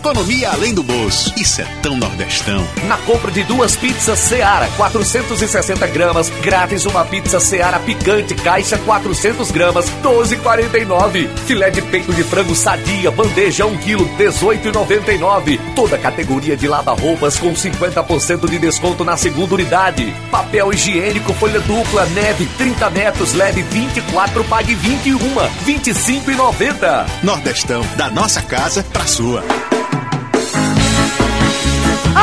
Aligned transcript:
Economia 0.00 0.48
além 0.52 0.72
do 0.72 0.82
bolso. 0.82 1.30
Isso 1.36 1.60
é 1.60 1.64
tão 1.82 1.94
nordestão. 1.94 2.66
Na 2.88 2.96
compra 2.96 3.30
de 3.30 3.44
duas 3.44 3.76
pizzas 3.76 4.18
Seara, 4.18 4.66
460 4.78 5.86
gramas, 5.88 6.30
grátis 6.40 6.86
uma 6.86 7.04
pizza 7.04 7.38
Seara 7.38 7.78
picante, 7.78 8.34
caixa 8.34 8.78
400 8.78 9.50
gramas, 9.50 9.84
12,49. 10.02 11.28
Filé 11.46 11.68
de 11.68 11.82
peito 11.82 12.14
de 12.14 12.24
frango 12.24 12.54
sadia, 12.54 13.10
bandeja 13.10 13.66
1 13.66 13.76
kg, 13.76 14.04
18,99. 14.18 15.60
Toda 15.76 15.98
categoria 15.98 16.56
de 16.56 16.66
lava-roupas 16.66 17.38
com 17.38 17.52
50% 17.52 18.48
de 18.48 18.58
desconto 18.58 19.04
na 19.04 19.18
segunda 19.18 19.54
unidade. 19.54 20.14
Papel 20.30 20.72
higiênico, 20.72 21.34
folha 21.34 21.60
dupla, 21.60 22.06
neve, 22.06 22.46
30 22.56 22.88
metros, 22.88 23.34
leve 23.34 23.60
24, 23.64 24.44
pague 24.44 24.74
21, 24.74 25.18
25,90. 25.66 27.06
Nordestão, 27.22 27.82
da 27.98 28.08
nossa 28.08 28.40
casa 28.40 28.82
pra 28.82 29.06
sua. 29.06 29.44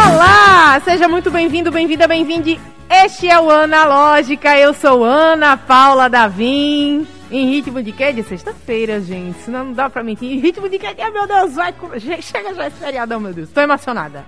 Olá! 0.10 0.80
Seja 0.86 1.06
muito 1.06 1.30
bem-vindo, 1.30 1.70
bem-vinda, 1.70 2.08
bem-vinde. 2.08 2.58
Este 2.90 3.30
é 3.30 3.38
o 3.38 3.52
Analógica. 3.52 4.58
Eu 4.58 4.74
sou 4.74 5.04
Ana 5.04 5.58
Paula 5.58 6.10
Davim. 6.10 7.06
Em 7.30 7.46
ritmo 7.50 7.84
de 7.84 7.92
quê? 7.92 8.14
De 8.14 8.24
sexta-feira, 8.24 9.02
gente. 9.02 9.38
Senão 9.40 9.66
não 9.66 9.74
dá 9.74 9.90
pra 9.90 10.04
mentir. 10.04 10.32
Em 10.32 10.40
ritmo 10.40 10.70
de 10.70 10.80
quê? 10.80 10.96
Ah, 10.98 11.12
meu 11.12 11.28
Deus, 11.28 11.56
vai. 11.56 11.74
Chega 12.22 12.54
já 12.54 12.68
esse 12.68 12.78
feriadão, 12.78 13.20
meu 13.20 13.34
Deus. 13.34 13.50
Tô 13.50 13.60
emocionada. 13.60 14.24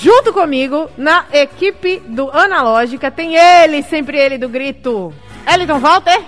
Junto 0.00 0.32
comigo, 0.32 0.90
na 0.98 1.26
equipe 1.32 2.00
do 2.00 2.30
Analógica, 2.32 3.12
tem 3.12 3.36
ele, 3.36 3.84
sempre 3.84 4.18
ele 4.18 4.38
do 4.38 4.48
grito. 4.48 5.14
Eliton 5.46 5.78
Walter. 5.78 6.20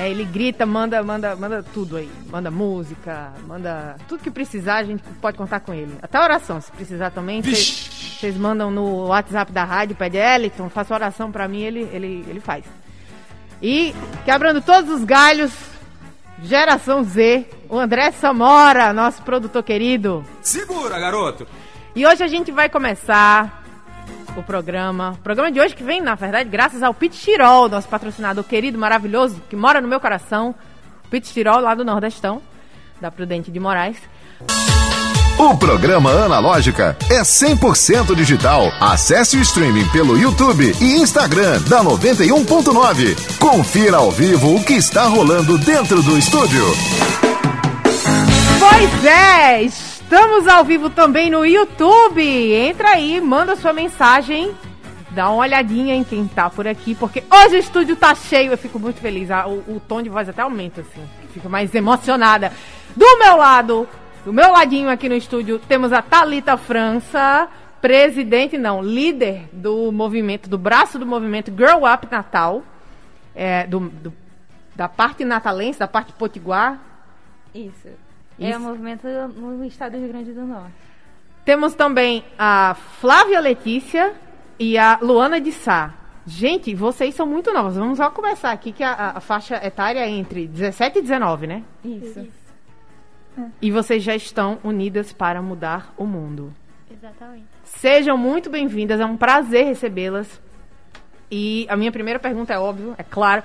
É, 0.00 0.08
ele 0.08 0.24
grita, 0.24 0.64
manda, 0.64 1.02
manda, 1.02 1.36
manda 1.36 1.62
tudo 1.62 1.98
aí. 1.98 2.10
Manda 2.30 2.50
música, 2.50 3.34
manda 3.46 3.96
tudo 4.08 4.22
que 4.22 4.30
precisar, 4.30 4.76
a 4.76 4.84
gente 4.84 5.02
pode 5.20 5.36
contar 5.36 5.60
com 5.60 5.74
ele. 5.74 5.94
Até 6.00 6.18
oração, 6.18 6.58
se 6.58 6.72
precisar 6.72 7.10
também. 7.10 7.42
Vocês 7.42 8.34
mandam 8.34 8.70
no 8.70 9.08
WhatsApp 9.08 9.52
da 9.52 9.62
rádio, 9.62 9.94
pede 9.94 10.16
Eliton, 10.16 10.70
faça 10.70 10.94
oração 10.94 11.30
pra 11.30 11.46
mim, 11.46 11.60
ele, 11.60 11.86
ele, 11.92 12.24
ele 12.26 12.40
faz. 12.40 12.64
E 13.60 13.94
quebrando 14.24 14.62
todos 14.62 14.90
os 14.90 15.04
galhos, 15.04 15.52
geração 16.42 17.02
Z, 17.04 17.46
o 17.68 17.78
André 17.78 18.10
Samora, 18.12 18.94
nosso 18.94 19.20
produtor 19.20 19.62
querido. 19.62 20.24
Segura, 20.40 20.98
garoto! 20.98 21.46
E 21.94 22.06
hoje 22.06 22.24
a 22.24 22.28
gente 22.28 22.50
vai 22.50 22.70
começar 22.70 23.59
o 24.36 24.42
programa. 24.42 25.12
O 25.18 25.22
programa 25.22 25.50
de 25.50 25.60
hoje 25.60 25.74
que 25.74 25.82
vem, 25.82 26.00
na 26.00 26.14
verdade, 26.14 26.48
graças 26.48 26.82
ao 26.82 26.94
Pit 26.94 27.18
Tirol, 27.18 27.68
nosso 27.68 27.88
patrocinador 27.88 28.44
querido, 28.44 28.78
maravilhoso, 28.78 29.42
que 29.48 29.56
mora 29.56 29.80
no 29.80 29.88
meu 29.88 30.00
coração. 30.00 30.54
Pit 31.10 31.32
Tirol, 31.32 31.60
lá 31.60 31.74
do 31.74 31.84
Nordestão, 31.84 32.40
da 33.00 33.10
Prudente 33.10 33.50
de 33.50 33.58
Moraes. 33.58 33.96
O 35.38 35.56
programa 35.56 36.10
Analógica 36.10 36.96
é 37.08 37.22
100% 37.22 38.14
digital. 38.14 38.70
Acesse 38.78 39.38
o 39.38 39.40
streaming 39.40 39.88
pelo 39.88 40.18
YouTube 40.18 40.70
e 40.80 40.96
Instagram 40.96 41.62
da 41.62 41.82
91.9. 41.82 43.38
Confira 43.38 43.96
ao 43.96 44.10
vivo 44.10 44.56
o 44.56 44.62
que 44.62 44.74
está 44.74 45.04
rolando 45.04 45.56
dentro 45.56 46.02
do 46.02 46.18
estúdio. 46.18 46.64
Pois 48.58 49.04
é, 49.06 49.62
estamos 50.10 50.48
ao 50.48 50.64
vivo 50.64 50.90
também 50.90 51.30
no 51.30 51.46
YouTube. 51.46 52.20
Entra 52.52 52.90
aí, 52.90 53.20
manda 53.20 53.54
sua 53.54 53.72
mensagem. 53.72 54.52
Dá 55.10 55.28
uma 55.30 55.42
olhadinha 55.42 55.94
em 55.94 56.02
quem 56.02 56.26
tá 56.26 56.50
por 56.50 56.66
aqui, 56.66 56.94
porque 56.96 57.22
hoje 57.30 57.56
o 57.56 57.58
estúdio 57.58 57.94
tá 57.96 58.12
cheio. 58.14 58.50
Eu 58.52 58.58
fico 58.58 58.78
muito 58.78 59.00
feliz. 59.00 59.30
Ah, 59.30 59.46
O, 59.46 59.76
o 59.76 59.80
tom 59.86 60.02
de 60.02 60.08
voz 60.08 60.28
até 60.28 60.42
aumenta, 60.42 60.80
assim. 60.80 61.02
Fico 61.32 61.48
mais 61.48 61.72
emocionada. 61.74 62.52
Do 62.96 63.18
meu 63.18 63.36
lado, 63.36 63.88
do 64.24 64.32
meu 64.32 64.50
ladinho 64.50 64.90
aqui 64.90 65.08
no 65.08 65.14
estúdio, 65.14 65.60
temos 65.60 65.92
a 65.92 66.02
Talita 66.02 66.56
França, 66.56 67.48
presidente, 67.80 68.58
não, 68.58 68.82
líder 68.82 69.48
do 69.52 69.92
movimento, 69.92 70.48
do 70.50 70.58
braço 70.58 70.98
do 70.98 71.06
movimento 71.06 71.52
Girl 71.56 71.84
Up 71.92 72.06
Natal, 72.10 72.62
é, 73.34 73.64
do, 73.66 73.78
do- 73.80 74.12
da 74.74 74.88
parte 74.88 75.24
natalense, 75.24 75.78
da 75.78 75.86
parte 75.88 76.12
potiguar. 76.14 76.80
Isso. 77.54 77.88
É 78.40 78.50
Isso. 78.50 78.58
o 78.58 78.62
movimento 78.62 79.06
no 79.36 79.64
estado 79.64 79.92
do 79.92 79.98
Rio 79.98 80.08
Grande 80.08 80.32
do 80.32 80.46
Norte. 80.46 80.72
Temos 81.44 81.74
também 81.74 82.24
a 82.38 82.74
Flávia 82.74 83.38
Letícia 83.38 84.14
e 84.58 84.78
a 84.78 84.98
Luana 85.02 85.40
de 85.40 85.52
Sá. 85.52 85.94
Gente, 86.26 86.74
vocês 86.74 87.14
são 87.14 87.26
muito 87.26 87.52
novas. 87.52 87.76
Vamos 87.76 87.98
só 87.98 88.10
começar 88.10 88.50
aqui, 88.50 88.72
que 88.72 88.82
a, 88.82 89.12
a 89.16 89.20
faixa 89.20 89.56
etária 89.64 90.00
é 90.00 90.08
entre 90.08 90.46
17 90.46 90.98
e 90.98 91.02
19, 91.02 91.46
né? 91.46 91.62
Isso. 91.84 92.26
E 93.60 93.70
vocês 93.70 94.02
já 94.02 94.14
estão 94.14 94.58
unidas 94.64 95.12
para 95.12 95.40
mudar 95.42 95.92
o 95.96 96.06
mundo. 96.06 96.52
Exatamente. 96.90 97.46
Sejam 97.64 98.16
muito 98.16 98.50
bem-vindas, 98.50 99.00
é 99.00 99.04
um 99.04 99.16
prazer 99.16 99.66
recebê-las. 99.66 100.40
E 101.30 101.66
a 101.68 101.76
minha 101.76 101.92
primeira 101.92 102.18
pergunta 102.18 102.52
é 102.52 102.58
óbvio, 102.58 102.94
é 102.98 103.02
claro, 103.02 103.42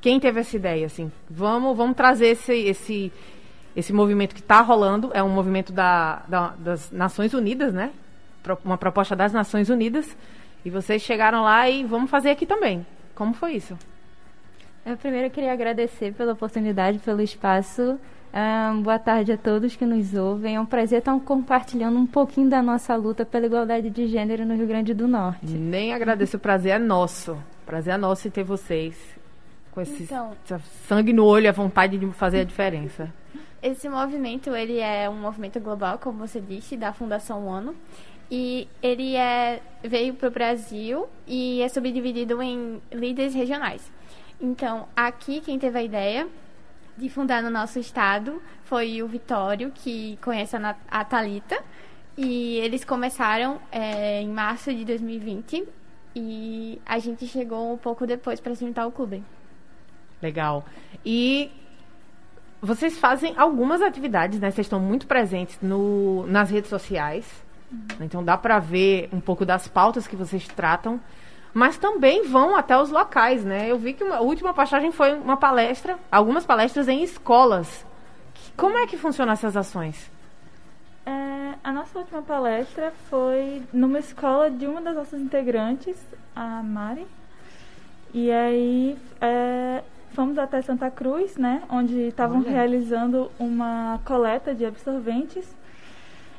quem 0.00 0.20
teve 0.20 0.40
essa 0.40 0.54
ideia, 0.54 0.84
assim? 0.84 1.10
Vamos, 1.30 1.74
vamos 1.76 1.96
trazer 1.96 2.26
esse, 2.28 2.52
esse, 2.52 3.12
esse 3.76 3.92
movimento 3.92 4.34
que 4.34 4.40
está 4.40 4.60
rolando, 4.60 5.10
é 5.14 5.22
um 5.22 5.28
movimento 5.28 5.72
da, 5.72 6.22
da- 6.28 6.54
das 6.58 6.90
Nações 6.90 7.34
Unidas, 7.34 7.72
né? 7.72 7.90
Uma 8.64 8.76
proposta 8.78 9.16
das 9.16 9.32
Nações 9.32 9.68
Unidas. 9.68 10.16
E 10.64 10.70
vocês 10.70 11.02
chegaram 11.02 11.42
lá 11.42 11.68
e 11.68 11.84
vamos 11.84 12.10
fazer 12.10 12.30
aqui 12.30 12.46
também. 12.46 12.86
Como 13.14 13.34
foi 13.34 13.52
isso? 13.54 13.76
Eu 14.84 14.96
primeiro 14.96 15.30
queria 15.30 15.52
agradecer 15.52 16.12
pela 16.12 16.32
oportunidade, 16.32 16.98
pelo 16.98 17.20
espaço. 17.22 17.98
Ahn, 18.32 18.82
boa 18.82 18.98
tarde 18.98 19.32
a 19.32 19.36
todos 19.36 19.76
que 19.76 19.86
nos 19.86 20.12
ouvem. 20.14 20.56
É 20.56 20.60
um 20.60 20.66
prazer 20.66 20.98
estar 20.98 21.18
compartilhando 21.20 21.96
um 21.98 22.06
pouquinho 22.06 22.50
da 22.50 22.60
nossa 22.62 22.94
luta 22.96 23.24
pela 23.24 23.46
igualdade 23.46 23.88
de 23.90 24.06
gênero 24.08 24.44
no 24.44 24.54
Rio 24.56 24.66
Grande 24.66 24.92
do 24.92 25.06
Norte. 25.06 25.46
Nem 25.46 25.94
agradeço, 25.94 26.36
o 26.36 26.40
prazer 26.40 26.72
é 26.72 26.78
nosso. 26.78 27.38
Prazer 27.64 27.94
é 27.94 27.96
nosso 27.96 28.26
em 28.28 28.30
ter 28.30 28.42
vocês 28.42 28.96
com 29.74 29.80
esse 29.80 30.04
Então- 30.04 30.36
esse 30.44 30.60
sangue 30.86 31.12
no 31.12 31.24
olho 31.24 31.46
e 31.46 31.48
a 31.48 31.52
vontade 31.52 31.98
de 31.98 32.06
fazer 32.12 32.40
a 32.40 32.44
diferença. 32.44 33.12
Esse 33.60 33.88
movimento, 33.88 34.54
ele 34.54 34.78
é 34.78 35.10
um 35.10 35.18
movimento 35.18 35.58
global, 35.58 35.98
como 35.98 36.18
você 36.18 36.40
disse, 36.40 36.76
da 36.76 36.92
Fundação 36.92 37.46
ONU. 37.46 37.74
E 38.30 38.68
ele 38.82 39.16
é, 39.16 39.60
veio 39.82 40.14
para 40.14 40.28
o 40.28 40.30
Brasil 40.30 41.08
e 41.26 41.60
é 41.60 41.68
subdividido 41.68 42.40
em 42.40 42.80
líderes 42.92 43.34
regionais. 43.34 43.90
Então, 44.40 44.86
aqui 44.94 45.40
quem 45.40 45.58
teve 45.58 45.78
a 45.78 45.82
ideia 45.82 46.28
de 46.96 47.08
fundar 47.08 47.42
no 47.42 47.50
nosso 47.50 47.78
estado 47.78 48.40
foi 48.64 49.02
o 49.02 49.08
Vitório, 49.08 49.72
que 49.74 50.18
conhece 50.22 50.56
a, 50.56 50.76
a 50.88 51.04
Thalita. 51.04 51.60
E 52.16 52.58
eles 52.58 52.84
começaram 52.84 53.60
é, 53.72 54.22
em 54.22 54.28
março 54.28 54.72
de 54.72 54.84
2020 54.84 55.64
e 56.14 56.80
a 56.86 56.98
gente 56.98 57.26
chegou 57.26 57.72
um 57.72 57.76
pouco 57.76 58.06
depois 58.06 58.38
para 58.40 58.54
se 58.54 58.64
juntar 58.64 58.82
ao 58.82 58.92
clube. 58.92 59.22
Legal. 60.22 60.64
E 61.04 61.50
vocês 62.60 62.98
fazem 62.98 63.34
algumas 63.36 63.82
atividades, 63.82 64.40
né? 64.40 64.50
Vocês 64.50 64.66
estão 64.66 64.80
muito 64.80 65.06
presentes 65.06 65.58
no, 65.60 66.26
nas 66.26 66.50
redes 66.50 66.70
sociais. 66.70 67.26
Então 68.00 68.24
dá 68.24 68.36
para 68.38 68.58
ver 68.58 69.08
um 69.12 69.20
pouco 69.20 69.44
das 69.44 69.66
pautas 69.68 70.06
que 70.06 70.16
vocês 70.16 70.46
tratam. 70.48 71.00
Mas 71.52 71.76
também 71.78 72.24
vão 72.26 72.56
até 72.56 72.76
os 72.76 72.90
locais, 72.90 73.44
né? 73.44 73.70
Eu 73.70 73.78
vi 73.78 73.92
que 73.92 74.02
uma, 74.02 74.16
a 74.16 74.20
última 74.20 74.52
passagem 74.52 74.90
foi 74.90 75.14
uma 75.14 75.36
palestra, 75.36 75.96
algumas 76.10 76.44
palestras 76.44 76.88
em 76.88 77.02
escolas. 77.02 77.84
Que- 78.34 78.52
Como 78.56 78.76
é 78.76 78.86
que 78.86 78.96
funcionam 78.96 79.32
essas 79.32 79.56
ações? 79.56 80.10
É, 81.06 81.54
a 81.62 81.70
nossa 81.70 81.98
última 81.98 82.22
palestra 82.22 82.92
foi 83.08 83.62
numa 83.72 83.98
escola 84.00 84.50
de 84.50 84.66
uma 84.66 84.80
das 84.80 84.94
nossas 84.96 85.20
integrantes, 85.20 85.96
a 86.34 86.60
Mari. 86.62 87.06
E 88.12 88.30
aí 88.32 88.96
é, 89.20 89.82
fomos 90.14 90.38
até 90.38 90.62
Santa 90.62 90.90
Cruz, 90.90 91.36
né? 91.36 91.62
Onde 91.68 92.08
estavam 92.08 92.40
realizando 92.40 93.30
uma 93.38 94.00
coleta 94.04 94.54
de 94.54 94.64
absorventes. 94.64 95.54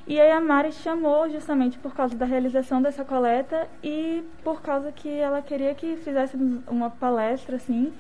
E 0.08 0.20
aí 0.20 0.32
a 0.32 0.40
Mari 0.40 0.72
chamou 0.72 1.30
justamente 1.30 1.78
por 1.80 1.94
causa 1.94 2.16
da 2.16 2.26
realização 2.26 2.82
dessa 2.82 3.04
coleta 3.04 3.68
e 3.84 4.24
por 4.44 4.62
causa 4.62 4.92
que 4.92 5.10
ela 5.10 5.42
queria 5.42 5.74
que 5.74 5.96
fizéssemos 5.98 6.62
uma 6.68 6.90
palestra, 6.90 7.56
assim, 7.56 7.92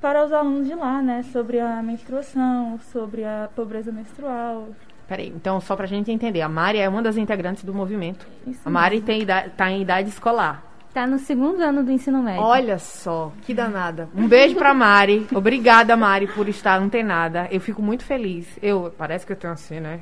para 0.00 0.24
os 0.24 0.32
alunos 0.32 0.66
de 0.68 0.74
lá, 0.74 1.02
né? 1.02 1.22
Sobre 1.24 1.58
a 1.58 1.82
menstruação, 1.82 2.78
sobre 2.92 3.24
a 3.24 3.48
pobreza 3.54 3.90
menstrual, 3.90 4.68
Peraí, 5.08 5.28
então 5.28 5.60
só 5.60 5.76
pra 5.76 5.84
gente 5.86 6.10
entender, 6.10 6.40
a 6.40 6.48
Mari 6.48 6.78
é 6.78 6.88
uma 6.88 7.02
das 7.02 7.18
integrantes 7.18 7.64
do 7.64 7.74
movimento. 7.74 8.26
Isso 8.46 8.62
A 8.64 8.70
Mari 8.70 9.02
tem 9.02 9.20
idade, 9.20 9.50
tá 9.50 9.70
em 9.70 9.82
idade 9.82 10.08
escolar. 10.08 10.62
Tá 10.92 11.06
no 11.06 11.18
segundo 11.18 11.62
ano 11.62 11.82
do 11.82 11.90
ensino 11.90 12.22
médio. 12.22 12.42
Olha 12.42 12.78
só, 12.78 13.32
que 13.42 13.54
danada. 13.54 14.10
Um 14.14 14.28
beijo 14.28 14.54
pra 14.56 14.74
Mari. 14.74 15.26
Obrigada, 15.34 15.96
Mari, 15.96 16.26
por 16.26 16.48
estar 16.48 16.78
antenada. 16.78 17.48
Eu 17.50 17.60
fico 17.60 17.80
muito 17.80 18.04
feliz. 18.04 18.46
Eu, 18.62 18.92
parece 18.98 19.24
que 19.24 19.32
eu 19.32 19.36
tenho 19.36 19.54
assim, 19.54 19.80
né? 19.80 20.00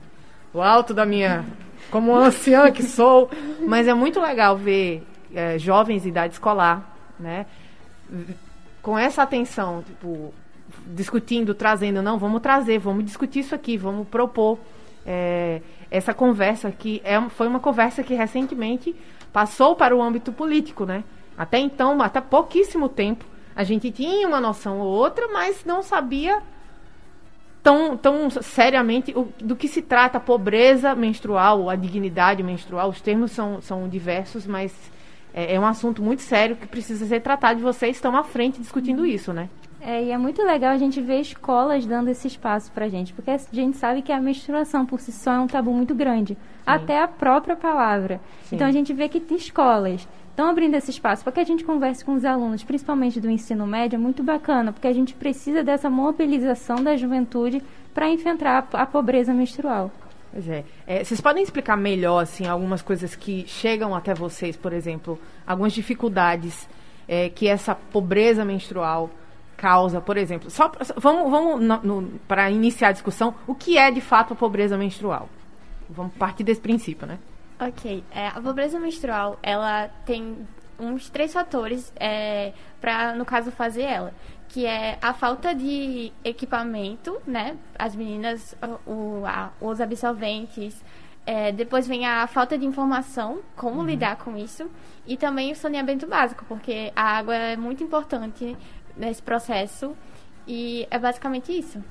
O 0.53 0.61
alto 0.61 0.93
da 0.93 1.07
minha. 1.07 1.45
Como 1.93 2.13
anciã 2.17 2.73
que 2.73 2.83
sou. 2.83 3.31
Mas 3.67 3.87
é 3.87 3.95
muito 3.95 4.21
legal 4.21 4.57
ver 4.57 5.07
é, 5.33 5.57
jovens 5.59 6.03
de 6.03 6.09
idade 6.09 6.33
escolar, 6.33 6.93
né? 7.19 7.47
Com 8.83 8.99
essa 8.99 9.23
atenção, 9.23 9.85
tipo, 9.85 10.35
discutindo, 10.87 11.55
trazendo, 11.55 12.03
não, 12.03 12.19
vamos 12.19 12.41
trazer, 12.41 12.79
vamos 12.79 13.05
discutir 13.05 13.41
isso 13.41 13.55
aqui, 13.55 13.77
vamos 13.77 14.09
propor 14.09 14.59
é, 15.07 15.61
essa 15.91 16.13
conversa 16.13 16.71
que 16.71 17.01
é, 17.05 17.21
foi 17.31 17.47
uma 17.47 17.61
conversa 17.61 18.03
que 18.03 18.15
recentemente 18.15 18.95
passou 19.33 19.77
para 19.77 19.95
o 19.95 20.03
âmbito 20.03 20.33
político, 20.33 20.85
né? 20.85 21.05
Até 21.37 21.59
então, 21.59 22.01
até 22.03 22.21
pouquíssimo 22.21 22.89
tempo, 22.89 23.25
a 23.55 23.65
gente 23.65 23.91
tinha 23.91 24.27
uma 24.27 24.41
noção 24.41 24.79
ou 24.81 24.89
outra, 24.89 25.29
mas 25.29 25.65
não 25.65 25.83
sabia 25.83 26.43
tão, 27.63 27.97
tão 27.97 28.29
seriamente 28.31 29.13
o, 29.17 29.33
do 29.39 29.57
que 29.57 29.69
se 29.69 29.83
trata 29.83 30.19
a 30.19 30.21
pobreza 30.21 30.95
menstrual, 30.95 31.69
a 31.69 31.77
dignidade 31.77 32.43
menstrual. 32.43 32.91
Os 32.91 33.01
termos 33.01 33.33
são, 33.33 33.61
são 33.61 33.89
diversos, 33.89 34.47
mas 34.47 34.73
é, 35.33 35.55
é 35.55 35.61
um 35.61 35.67
assunto 35.67 36.03
muito 36.03 36.23
sério 36.23 36.57
que 36.57 36.67
precisa 36.67 37.07
ser 37.07 37.21
tratado 37.21 37.61
e 37.61 37.63
vocês 37.63 37.97
estão 37.97 38.17
à 38.17 38.25
frente 38.25 38.61
discutindo 38.61 39.05
isso, 39.07 39.33
né? 39.33 39.49
É, 39.81 40.05
e 40.05 40.11
é 40.11 40.19
muito 40.19 40.43
legal 40.43 40.73
a 40.73 40.79
gente 40.79 41.01
ver 41.01 41.21
escolas 41.21 41.87
dando 41.87 42.09
esse 42.09 42.29
espaço 42.29 42.71
pra 42.73 42.89
gente, 42.89 43.15
porque 43.15 43.31
a 43.31 43.39
gente 43.53 43.79
sabe 43.79 44.03
que 44.03 44.13
a 44.13 44.21
menstruação 44.21 44.85
por 44.85 45.01
si 45.01 45.11
só 45.11 45.33
é 45.33 45.41
um 45.41 45.47
tabu 45.47 45.73
muito 45.73 45.95
grande, 45.95 46.35
Sim. 46.35 46.39
até 46.67 47.03
a 47.03 47.09
própria 47.09 47.57
palavra. 47.57 48.21
Sim. 48.45 48.57
Então 48.57 48.67
a 48.67 48.73
gente 48.73 48.93
vê 48.93 49.09
que 49.09 49.23
escolas 49.35 50.07
estão 50.29 50.49
abrindo 50.49 50.75
esse 50.75 50.91
espaço 50.91 51.23
para 51.23 51.33
que 51.33 51.41
a 51.41 51.45
gente 51.45 51.65
converse 51.65 52.05
com 52.05 52.15
os 52.15 52.25
alunos, 52.25 52.63
principalmente 52.63 53.21
do 53.21 53.31
ensino 53.31 53.67
médio, 53.67 53.97
é 53.97 53.99
muito 53.99 54.23
bacana, 54.23 54.73
porque 54.73 54.87
a 54.87 54.93
gente 54.93 55.15
precisa 55.15 55.65
dessa 55.65 55.89
mobilização 55.89 56.83
da 56.83 56.97
juventude 56.97 57.63
para 57.95 58.09
enfrentar 58.09 58.69
a, 58.73 58.83
a, 58.83 58.87
pobreza 58.87 59.33
menstrual. 59.33 59.91
Pois 60.33 60.49
é. 60.49 60.65
é. 60.87 61.03
Vocês 61.03 61.21
podem 61.21 61.43
explicar 61.43 61.77
melhor, 61.77 62.21
assim, 62.21 62.47
algumas 62.47 62.83
coisas 62.83 63.15
que 63.15 63.45
chegam 63.47 63.95
até 63.95 64.15
vocês, 64.15 64.57
por 64.57 64.73
exemplo, 64.73 65.19
algumas 65.47 65.73
dificuldades 65.73 66.69
é, 67.09 67.29
que 67.29 67.49
essa 67.49 67.75
pobreza 67.75 68.45
menstrual 68.45 69.11
causa, 69.61 70.01
por 70.01 70.17
exemplo, 70.17 70.51
só 70.51 70.73
vamos, 70.97 71.31
vamos 71.31 72.11
para 72.27 72.51
iniciar 72.51 72.89
a 72.89 72.93
discussão, 72.93 73.35
o 73.47 73.55
que 73.55 73.77
é 73.77 73.91
de 73.91 74.01
fato 74.01 74.33
a 74.33 74.37
pobreza 74.37 74.79
menstrual? 74.79 75.29
Vamos 75.89 76.15
partir 76.15 76.45
desse 76.45 76.61
princípio, 76.61 77.07
né? 77.07 77.19
Ok, 77.61 78.03
é, 78.11 78.29
a 78.29 78.41
pobreza 78.41 78.81
menstrual, 78.81 79.39
ela 79.43 79.89
tem 80.07 80.47
uns 80.79 81.11
três 81.11 81.31
fatores 81.31 81.93
é, 82.01 82.55
para, 82.81 83.15
no 83.15 83.27
caso, 83.27 83.51
fazer 83.51 83.83
ela. 83.83 84.15
Que 84.49 84.65
é 84.65 84.99
a 85.03 85.13
falta 85.13 85.55
de 85.55 86.11
equipamento, 86.25 87.21
né? 87.27 87.57
As 87.79 87.95
meninas, 87.95 88.57
o, 88.87 89.23
a, 89.27 89.51
os 89.61 89.79
absolventes. 89.79 90.83
É, 91.27 91.53
depois 91.53 91.87
vem 91.87 92.07
a 92.07 92.27
falta 92.27 92.57
de 92.57 92.65
informação, 92.65 93.41
como 93.55 93.81
uhum. 93.81 93.87
lidar 93.87 94.17
com 94.17 94.37
isso. 94.37 94.69
E 95.07 95.17
também 95.19 95.53
o 95.53 95.55
saneamento 95.55 96.07
básico, 96.07 96.45
porque 96.49 96.91
a 96.97 97.19
água 97.19 97.35
é 97.35 97.57
muito 97.57 97.85
importante 97.85 98.57
nesse 99.01 99.23
processo. 99.23 99.97
E 100.47 100.87
é 100.91 100.99
basicamente 100.99 101.57
isso. 101.57 101.83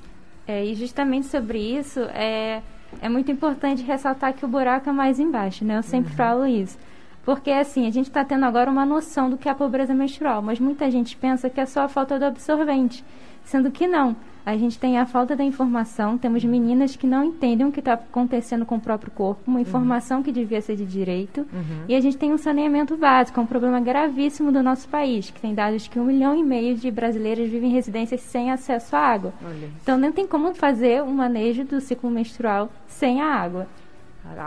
É, 0.46 0.64
e 0.64 0.74
justamente 0.74 1.26
sobre 1.26 1.58
isso, 1.58 2.00
é, 2.14 2.62
é 3.00 3.08
muito 3.08 3.30
importante 3.30 3.82
ressaltar 3.82 4.32
que 4.34 4.44
o 4.44 4.48
buraco 4.48 4.88
é 4.88 4.92
mais 4.92 5.18
embaixo, 5.18 5.64
né? 5.64 5.78
Eu 5.78 5.82
sempre 5.82 6.10
uhum. 6.10 6.16
falo 6.16 6.46
isso. 6.46 6.78
Porque, 7.24 7.50
assim, 7.50 7.86
a 7.86 7.90
gente 7.90 8.08
está 8.08 8.24
tendo 8.24 8.44
agora 8.44 8.70
uma 8.70 8.86
noção 8.86 9.28
do 9.28 9.36
que 9.36 9.48
é 9.48 9.52
a 9.52 9.54
pobreza 9.54 9.94
menstrual, 9.94 10.40
mas 10.40 10.58
muita 10.58 10.90
gente 10.90 11.16
pensa 11.16 11.50
que 11.50 11.60
é 11.60 11.66
só 11.66 11.82
a 11.82 11.88
falta 11.88 12.18
do 12.18 12.24
absorvente, 12.24 13.04
sendo 13.44 13.70
que 13.70 13.86
não. 13.86 14.16
A 14.44 14.56
gente 14.56 14.78
tem 14.78 14.98
a 14.98 15.04
falta 15.04 15.36
da 15.36 15.44
informação, 15.44 16.16
temos 16.16 16.42
meninas 16.44 16.96
que 16.96 17.06
não 17.06 17.22
entendem 17.24 17.66
o 17.66 17.72
que 17.72 17.80
está 17.80 17.92
acontecendo 17.92 18.64
com 18.64 18.76
o 18.76 18.80
próprio 18.80 19.10
corpo, 19.10 19.42
uma 19.46 19.60
informação 19.60 20.18
uhum. 20.18 20.22
que 20.22 20.32
devia 20.32 20.60
ser 20.62 20.76
de 20.76 20.86
direito, 20.86 21.40
uhum. 21.52 21.84
e 21.88 21.94
a 21.94 22.00
gente 22.00 22.16
tem 22.16 22.32
um 22.32 22.38
saneamento 22.38 22.96
básico, 22.96 23.38
é 23.38 23.42
um 23.42 23.46
problema 23.46 23.80
gravíssimo 23.80 24.50
do 24.50 24.62
nosso 24.62 24.88
país, 24.88 25.30
que 25.30 25.40
tem 25.40 25.54
dados 25.54 25.86
que 25.86 25.98
um 25.98 26.04
milhão 26.04 26.34
e 26.34 26.42
meio 26.42 26.74
de 26.74 26.90
brasileiras 26.90 27.48
vivem 27.50 27.70
em 27.70 27.74
residências 27.74 28.22
sem 28.22 28.50
acesso 28.50 28.96
à 28.96 29.00
água. 29.00 29.32
Olha. 29.44 29.68
Então 29.82 29.98
não 29.98 30.10
tem 30.10 30.26
como 30.26 30.54
fazer 30.54 31.02
um 31.02 31.12
manejo 31.12 31.64
do 31.64 31.80
ciclo 31.80 32.10
menstrual 32.10 32.70
sem 32.86 33.20
a 33.20 33.26
água. 33.26 33.66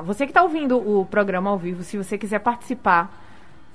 Você 0.05 0.25
que 0.25 0.31
está 0.31 0.43
ouvindo 0.43 0.77
o 0.77 1.05
programa 1.05 1.49
ao 1.49 1.57
vivo, 1.57 1.83
se 1.83 1.97
você 1.97 2.17
quiser 2.17 2.39
participar, 2.39 3.21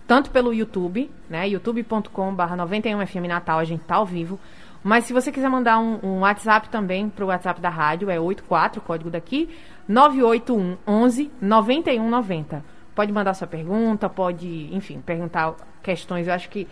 tanto 0.07 0.31
pelo 0.31 0.55
YouTube, 0.55 1.11
né, 1.29 1.49
youtube.com/barra 1.49 2.57
91FM 2.57 3.27
Natal, 3.27 3.59
a 3.59 3.65
gente 3.65 3.83
está 3.83 3.97
ao 3.97 4.07
vivo. 4.07 4.39
Mas 4.83 5.05
se 5.05 5.13
você 5.13 5.33
quiser 5.33 5.49
mandar 5.49 5.79
um, 5.79 5.99
um 6.03 6.21
WhatsApp 6.21 6.69
também 6.69 7.09
para 7.09 7.25
o 7.25 7.29
WhatsApp 7.29 7.61
da 7.61 7.69
rádio, 7.69 8.11
é 8.11 8.19
84, 8.19 8.81
código 8.81 9.11
daqui, 9.11 9.49
981 9.89 10.77
11 10.87 11.31
9190. 11.41 12.65
Pode 12.95 13.13
mandar 13.13 13.35
sua 13.35 13.47
pergunta, 13.47 14.09
pode, 14.09 14.69
enfim, 14.73 15.01
perguntar 15.01 15.55
questões. 15.83 16.27
Eu 16.27 16.35
acho 16.35 16.49
que 16.49 16.67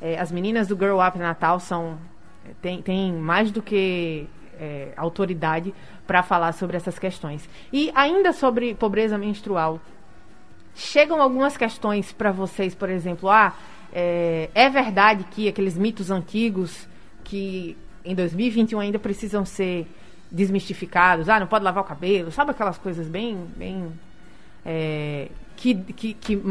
é, 0.00 0.18
as 0.18 0.32
meninas 0.32 0.68
do 0.68 0.76
Girl 0.76 0.98
Up 1.00 1.18
Natal 1.18 1.60
são. 1.60 1.98
Tem, 2.60 2.82
tem 2.82 3.12
mais 3.12 3.52
do 3.52 3.62
que 3.62 4.28
é, 4.58 4.92
autoridade 4.96 5.72
para 6.06 6.22
falar 6.22 6.52
sobre 6.52 6.76
essas 6.76 6.98
questões. 6.98 7.48
E 7.72 7.90
ainda 7.94 8.32
sobre 8.32 8.74
pobreza 8.74 9.16
menstrual, 9.16 9.80
chegam 10.74 11.20
algumas 11.22 11.56
questões 11.56 12.12
para 12.12 12.32
vocês, 12.32 12.74
por 12.74 12.88
exemplo, 12.88 13.28
ah, 13.28 13.54
é, 13.92 14.50
é, 14.54 14.68
verdade 14.68 15.24
que 15.30 15.48
aqueles 15.48 15.76
mitos 15.76 16.10
antigos 16.10 16.88
que 17.32 17.78
em 18.04 18.14
2021 18.14 18.78
ainda 18.78 18.98
precisam 18.98 19.42
ser 19.42 19.86
desmistificados. 20.30 21.30
Ah, 21.30 21.40
não 21.40 21.46
pode 21.46 21.64
lavar 21.64 21.82
o 21.82 21.86
cabelo. 21.86 22.30
Sabe 22.30 22.50
aquelas 22.50 22.76
coisas 22.76 23.08
bem. 23.08 23.46
bem 23.56 23.90
é, 24.66 25.28
que, 25.56 25.74
que, 25.74 26.12
que 26.12 26.42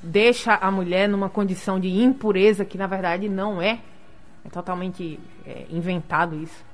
deixa 0.00 0.54
a 0.54 0.70
mulher 0.70 1.08
numa 1.08 1.28
condição 1.28 1.80
de 1.80 1.88
impureza 1.88 2.64
que 2.64 2.78
na 2.78 2.86
verdade 2.86 3.28
não 3.28 3.60
é. 3.60 3.80
É 4.44 4.48
totalmente 4.50 5.18
é, 5.44 5.66
inventado 5.68 6.36
isso. 6.36 6.64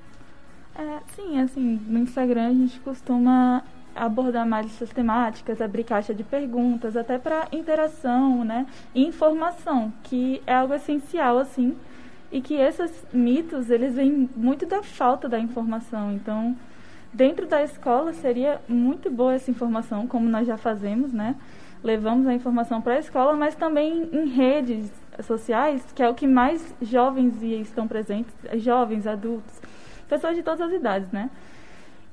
É, 0.75 0.99
sim, 1.17 1.41
assim, 1.41 1.81
no 1.87 1.99
Instagram 2.01 2.49
a 2.49 2.53
gente 2.53 2.79
costuma 2.81 3.63
abordar 3.97 4.47
mais 4.47 4.67
essas 4.67 4.91
temáticas, 4.91 5.63
abrir 5.63 5.85
caixa 5.85 6.13
de 6.13 6.25
perguntas, 6.25 6.95
até 6.95 7.19
para 7.19 7.49
interação, 7.53 8.45
né? 8.45 8.67
Informação, 8.95 9.93
que 10.03 10.43
é 10.47 10.55
algo 10.55 10.75
essencial, 10.75 11.39
assim, 11.39 11.75
e 12.31 12.41
que 12.41 12.55
esses 12.55 13.05
mitos 13.13 13.71
eles 13.71 13.95
vêm 13.95 14.29
muito 14.37 14.67
da 14.67 14.83
falta 14.83 15.29
da 15.29 15.39
informação. 15.39 16.13
Então, 16.13 16.57
dentro 17.13 17.47
da 17.47 17.63
escola 17.63 18.13
seria 18.13 18.61
muito 18.69 19.11
boa 19.11 19.35
essa 19.35 19.51
informação, 19.51 20.07
como 20.07 20.29
nós 20.29 20.47
já 20.47 20.57
fazemos, 20.57 21.13
né? 21.13 21.35
Levamos 21.83 22.27
a 22.27 22.35
informação 22.35 22.81
para 22.81 22.95
a 22.95 22.99
escola, 22.99 23.35
mas 23.35 23.55
também 23.55 24.09
em 24.13 24.27
redes 24.27 24.93
sociais, 25.23 25.85
que 25.95 26.03
é 26.03 26.09
o 26.09 26.15
que 26.15 26.27
mais 26.27 26.75
jovens 26.83 27.43
estão 27.43 27.89
presentes, 27.89 28.33
jovens, 28.55 29.07
adultos, 29.07 29.61
pessoas 30.09 30.37
de 30.37 30.43
todas 30.43 30.61
as 30.61 30.73
idades, 30.73 31.11
né? 31.11 31.31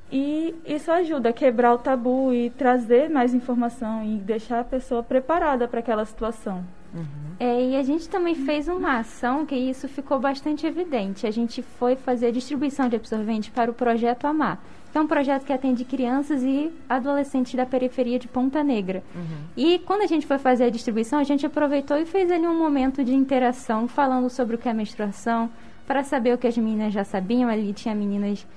E 0.10 0.56
isso 0.66 0.90
ajuda 0.90 1.30
a 1.30 1.34
quebrar 1.34 1.74
o 1.74 1.78
tabu 1.78 2.34
e 2.34 2.50
trazer 2.52 3.10
mais 3.10 3.34
informação 3.34 4.04
e 4.04 4.18
deixar 4.20 4.62
a 4.62 4.64
pessoa 4.64 5.04
preparada 5.04 5.68
para 5.68 5.82
aquela 5.82 6.06
situação. 6.06 6.64
Uhum. 6.98 7.28
É, 7.40 7.70
e 7.70 7.76
a 7.76 7.84
gente 7.84 8.10
também 8.10 8.34
fez 8.34 8.68
uma 8.68 8.98
ação 8.98 9.46
que 9.46 9.56
isso 9.56 9.88
ficou 9.88 10.20
bastante 10.20 10.66
evidente. 10.66 11.28
A 11.28 11.32
gente 11.32 11.62
foi 11.62 11.96
fazer 11.96 12.28
a 12.28 12.32
distribuição 12.32 12.90
de 12.90 12.96
absorvente 12.96 13.52
para 13.52 13.70
o 13.70 13.74
Projeto 13.74 14.26
Amar, 14.26 14.60
que 14.92 14.98
é 14.98 15.02
um 15.02 15.06
projeto 15.06 15.46
que 15.46 15.54
atende 15.54 15.86
crianças 15.86 16.42
e 16.42 16.72
adolescentes 16.90 17.54
da 17.54 17.66
periferia 17.66 18.18
de 18.18 18.28
Ponta 18.28 18.64
Negra. 18.64 19.04
Uhum. 19.16 19.38
E 19.56 19.80
quando 19.80 20.02
a 20.02 20.08
gente 20.08 20.26
foi 20.26 20.40
fazer 20.40 20.66
a 20.66 20.70
distribuição, 20.70 21.20
a 21.20 21.24
gente 21.24 21.46
aproveitou 21.46 21.98
e 21.98 22.06
fez 22.06 22.32
ali 22.32 22.48
um 22.48 22.58
momento 22.58 23.04
de 23.04 23.14
interação, 23.14 23.88
falando 23.88 24.30
sobre 24.30 24.56
o 24.56 24.60
que 24.60 24.68
é 24.68 24.74
menstruação, 24.74 25.50
para 25.86 26.04
saber 26.04 26.34
o 26.34 26.38
que 26.38 26.48
as 26.48 26.58
meninas 26.58 26.92
já 26.92 27.04
sabiam. 27.04 27.50
Ali 27.50 27.72
tinha 27.72 27.94
meninas 27.94 28.48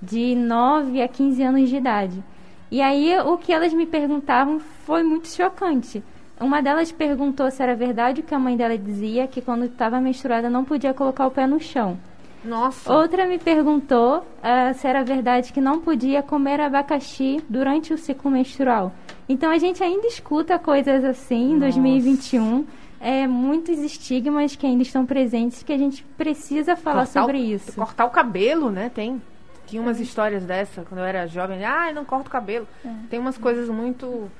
de 0.00 0.34
9 0.34 1.02
a 1.02 1.08
15 1.08 1.42
anos 1.42 1.68
de 1.68 1.76
idade. 1.76 2.24
E 2.70 2.80
aí 2.80 3.18
o 3.18 3.36
que 3.36 3.52
elas 3.52 3.74
me 3.74 3.84
perguntavam 3.84 4.60
foi 4.60 5.02
muito 5.02 5.28
chocante 5.28 6.02
uma 6.40 6.62
delas 6.62 6.90
perguntou 6.90 7.50
se 7.50 7.62
era 7.62 7.76
verdade 7.76 8.22
o 8.22 8.24
que 8.24 8.34
a 8.34 8.38
mãe 8.38 8.56
dela 8.56 8.76
dizia, 8.76 9.28
que 9.28 9.42
quando 9.42 9.66
estava 9.66 10.00
menstruada 10.00 10.48
não 10.48 10.64
podia 10.64 10.94
colocar 10.94 11.26
o 11.26 11.30
pé 11.30 11.46
no 11.46 11.60
chão. 11.60 11.98
Nossa. 12.44 12.90
Outra 12.92 13.26
me 13.26 13.38
perguntou 13.38 14.18
uh, 14.18 14.74
se 14.74 14.86
era 14.86 15.04
verdade 15.04 15.52
que 15.52 15.60
não 15.60 15.80
podia 15.80 16.22
comer 16.22 16.60
abacaxi 16.60 17.42
durante 17.48 17.92
o 17.92 17.98
ciclo 17.98 18.30
menstrual. 18.30 18.92
Então 19.28 19.50
a 19.50 19.58
gente 19.58 19.82
ainda 19.84 20.06
escuta 20.06 20.58
coisas 20.58 21.04
assim 21.04 21.52
em 21.52 21.58
2021. 21.58 22.66
É, 23.02 23.26
muitos 23.26 23.78
estigmas 23.78 24.56
que 24.56 24.66
ainda 24.66 24.82
estão 24.82 25.06
presentes 25.06 25.62
que 25.62 25.72
a 25.72 25.78
gente 25.78 26.02
precisa 26.18 26.76
falar 26.76 27.06
cortar 27.06 27.20
sobre 27.22 27.38
o, 27.38 27.44
isso. 27.44 27.72
Cortar 27.72 28.04
o 28.04 28.10
cabelo, 28.10 28.70
né? 28.70 28.90
Tem. 28.94 29.20
Tinha 29.66 29.80
umas 29.80 30.00
é. 30.00 30.02
histórias 30.02 30.44
dessa 30.44 30.82
quando 30.82 31.00
eu 31.00 31.04
era 31.04 31.26
jovem. 31.26 31.64
Ah, 31.64 31.92
não 31.92 32.04
corto 32.04 32.28
o 32.28 32.30
cabelo. 32.30 32.66
É. 32.84 32.88
Tem 33.08 33.18
umas 33.18 33.38
coisas 33.38 33.68
muito 33.68 34.30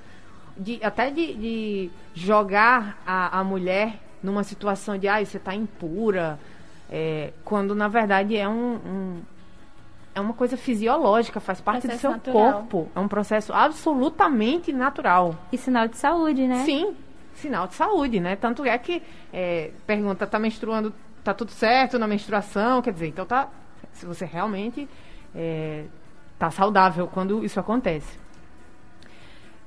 de, 0.57 0.81
até 0.83 1.11
de, 1.11 1.35
de 1.35 1.91
jogar 2.15 3.01
a, 3.07 3.41
a 3.41 3.45
mulher 3.45 3.99
numa 4.23 4.45
situação 4.45 4.99
de, 4.99 5.09
ah, 5.09 5.25
você 5.25 5.39
está 5.39 5.55
impura, 5.55 6.39
é, 6.91 7.33
quando 7.45 7.75
na 7.75 7.89
verdade 7.89 8.37
é 8.37 8.49
um, 8.49 8.75
um, 8.75 9.23
é 10.15 10.21
uma 10.21 10.35
coisa 10.35 10.57
fisiológica, 10.57 11.41
faz 11.41 11.61
parte 11.61 11.83
Processo 11.83 11.99
do 11.99 12.01
seu 12.01 12.11
natural. 12.11 12.53
corpo. 12.53 12.89
É 12.95 13.01
um 13.01 13.09
processo 13.09 13.53
absolutamente 13.53 14.73
natural. 14.73 15.35
E 15.53 15.57
sinal 15.57 15.89
de 15.89 15.97
saúde, 15.97 16.47
né? 16.47 16.65
Sim, 16.65 16.95
sinal 17.35 17.67
de 17.67 17.75
saúde, 17.75 18.21
né? 18.21 18.37
Tanto 18.37 18.65
é 18.65 18.77
que 18.77 19.03
é, 19.33 19.71
pergunta, 19.87 20.27
tá 20.27 20.39
menstruando, 20.39 20.93
tá 21.25 21.33
tudo 21.33 21.51
certo 21.51 21.99
na 21.99 22.07
menstruação? 22.07 22.83
Quer 22.83 22.93
dizer, 22.93 23.09
então 23.09 23.25
tá. 23.25 23.49
Se 23.93 24.07
você 24.07 24.25
realmente 24.25 24.89
é, 25.35 25.85
tá 26.39 26.51
saudável 26.51 27.07
quando 27.07 27.45
isso 27.45 27.59
acontece. 27.59 28.20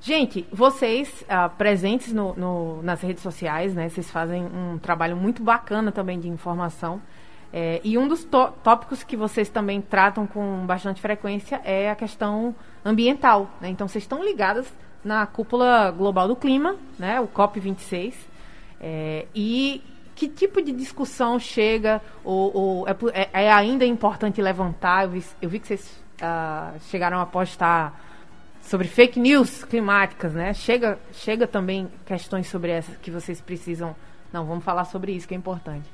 Gente, 0.06 0.46
vocês 0.52 1.24
ah, 1.30 1.48
presentes 1.48 2.12
no- 2.12 2.34
no- 2.36 2.82
nas 2.82 3.00
redes 3.00 3.22
sociais, 3.22 3.74
né? 3.74 3.88
Vocês 3.88 4.10
fazem 4.10 4.44
um 4.44 4.76
trabalho 4.76 5.16
muito 5.16 5.42
bacana 5.42 5.90
também 5.90 6.20
de 6.20 6.28
informação. 6.28 7.00
É, 7.50 7.80
e 7.82 7.96
um 7.96 8.06
dos 8.06 8.22
tó- 8.22 8.48
tópicos 8.62 9.02
que 9.02 9.16
vocês 9.16 9.48
também 9.48 9.80
tratam 9.80 10.26
com 10.26 10.66
bastante 10.66 11.00
frequência 11.00 11.58
é 11.64 11.88
a 11.90 11.94
questão 11.94 12.54
ambiental. 12.84 13.48
Né? 13.62 13.70
Então, 13.70 13.88
vocês 13.88 14.04
estão 14.04 14.22
ligadas 14.22 14.70
na 15.02 15.24
cúpula 15.26 15.90
global 15.90 16.28
do 16.28 16.36
clima, 16.36 16.76
né? 16.98 17.18
o 17.18 17.26
COP26. 17.26 18.12
É, 18.78 19.24
e 19.34 19.80
que 20.14 20.28
tipo 20.28 20.60
de 20.60 20.70
discussão 20.72 21.38
chega 21.38 22.02
ou, 22.22 22.54
ou 22.54 22.88
é, 22.88 22.94
é- 23.32 23.44
é 23.44 23.50
ainda 23.52 23.86
importante 23.86 24.42
levantar? 24.42 25.04
Eu 25.04 25.10
vi, 25.12 25.24
eu 25.40 25.48
vi 25.48 25.58
que 25.60 25.66
vocês 25.68 25.98
ah, 26.20 26.74
chegaram 26.90 27.18
a 27.20 27.24
postar 27.24 27.98
sobre 28.64 28.88
fake 28.88 29.20
news 29.20 29.62
climáticas, 29.64 30.32
né? 30.32 30.52
Chega, 30.54 30.98
chega 31.12 31.46
também 31.46 31.88
questões 32.04 32.48
sobre 32.48 32.70
essas 32.70 32.96
que 32.96 33.10
vocês 33.10 33.40
precisam. 33.40 33.94
Não, 34.32 34.44
vamos 34.44 34.64
falar 34.64 34.84
sobre 34.84 35.12
isso 35.12 35.28
que 35.28 35.34
é 35.34 35.36
importante. 35.36 35.88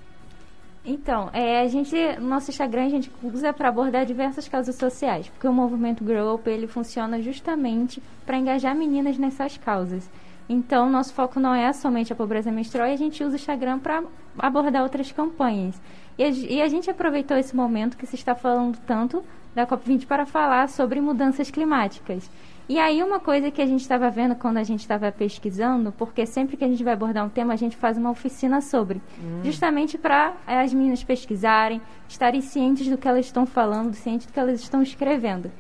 Então, 0.85 1.29
é, 1.35 1.61
a 1.61 1.69
gente, 1.69 1.95
no 2.19 2.29
nosso 2.29 2.51
Instagram 2.51 2.87
a 2.87 2.89
gente 2.89 3.13
usa 3.23 3.53
para 3.53 3.69
abordar 3.69 4.07
diversas 4.07 4.49
causas 4.49 4.77
sociais, 4.77 5.29
porque 5.29 5.47
o 5.47 5.53
movimento 5.53 6.03
Grow 6.03 6.35
Up 6.35 6.49
ele 6.49 6.67
funciona 6.67 7.21
justamente 7.21 8.03
para 8.25 8.39
engajar 8.39 8.75
meninas 8.75 9.19
nessas 9.19 9.59
causas. 9.59 10.09
Então, 10.49 10.89
nosso 10.89 11.13
foco 11.13 11.39
não 11.39 11.55
é 11.55 11.71
somente 11.73 12.13
a 12.13 12.17
pobreza 12.17 12.51
menstrual 12.51 12.89
e 12.89 12.93
a 12.93 12.97
gente 12.97 13.23
usa 13.23 13.35
o 13.35 13.37
Instagram 13.37 13.79
para 13.79 14.03
abordar 14.39 14.83
outras 14.83 15.13
campanhas. 15.13 15.81
E 16.17 16.25
a, 16.25 16.29
e 16.29 16.63
a 16.63 16.69
gente 16.69 16.91
aproveitou 16.91 17.37
esse 17.37 17.55
momento 17.55 17.97
que 17.97 18.07
se 18.07 18.17
está 18.17 18.35
falando 18.35 18.79
tanto 18.87 19.23
da 19.55 19.67
COP20 19.67 20.07
para 20.07 20.25
falar 20.25 20.69
sobre 20.69 21.01
mudanças 21.01 21.51
climáticas. 21.51 22.31
E 22.71 22.79
aí 22.79 23.03
uma 23.03 23.19
coisa 23.19 23.51
que 23.51 23.61
a 23.61 23.67
gente 23.67 23.81
estava 23.81 24.09
vendo 24.11 24.37
quando 24.37 24.59
a 24.59 24.63
gente 24.63 24.79
estava 24.79 25.11
pesquisando, 25.11 25.91
porque 25.91 26.25
sempre 26.25 26.57
que 26.57 26.63
a 26.63 26.69
gente 26.69 26.85
vai 26.85 26.93
abordar 26.93 27.27
um 27.27 27.29
tema, 27.29 27.53
a 27.53 27.57
gente 27.57 27.77
faz 27.77 27.99
uma 27.99 28.13
oficina 28.13 28.61
sobre. 28.61 29.03
Justamente 29.43 29.99
para 29.99 30.35
as 30.47 30.73
meninas 30.73 31.03
pesquisarem, 31.03 31.83
estarem 32.09 32.41
cientes 32.41 32.87
do 32.87 32.97
que 32.97 33.09
elas 33.09 33.27
estão 33.27 33.45
falando, 33.45 33.93
cientes 33.95 34.29
do 34.29 34.33
que 34.33 34.39
elas 34.39 34.61
estão 34.61 34.81
escrevendo. 34.83 35.51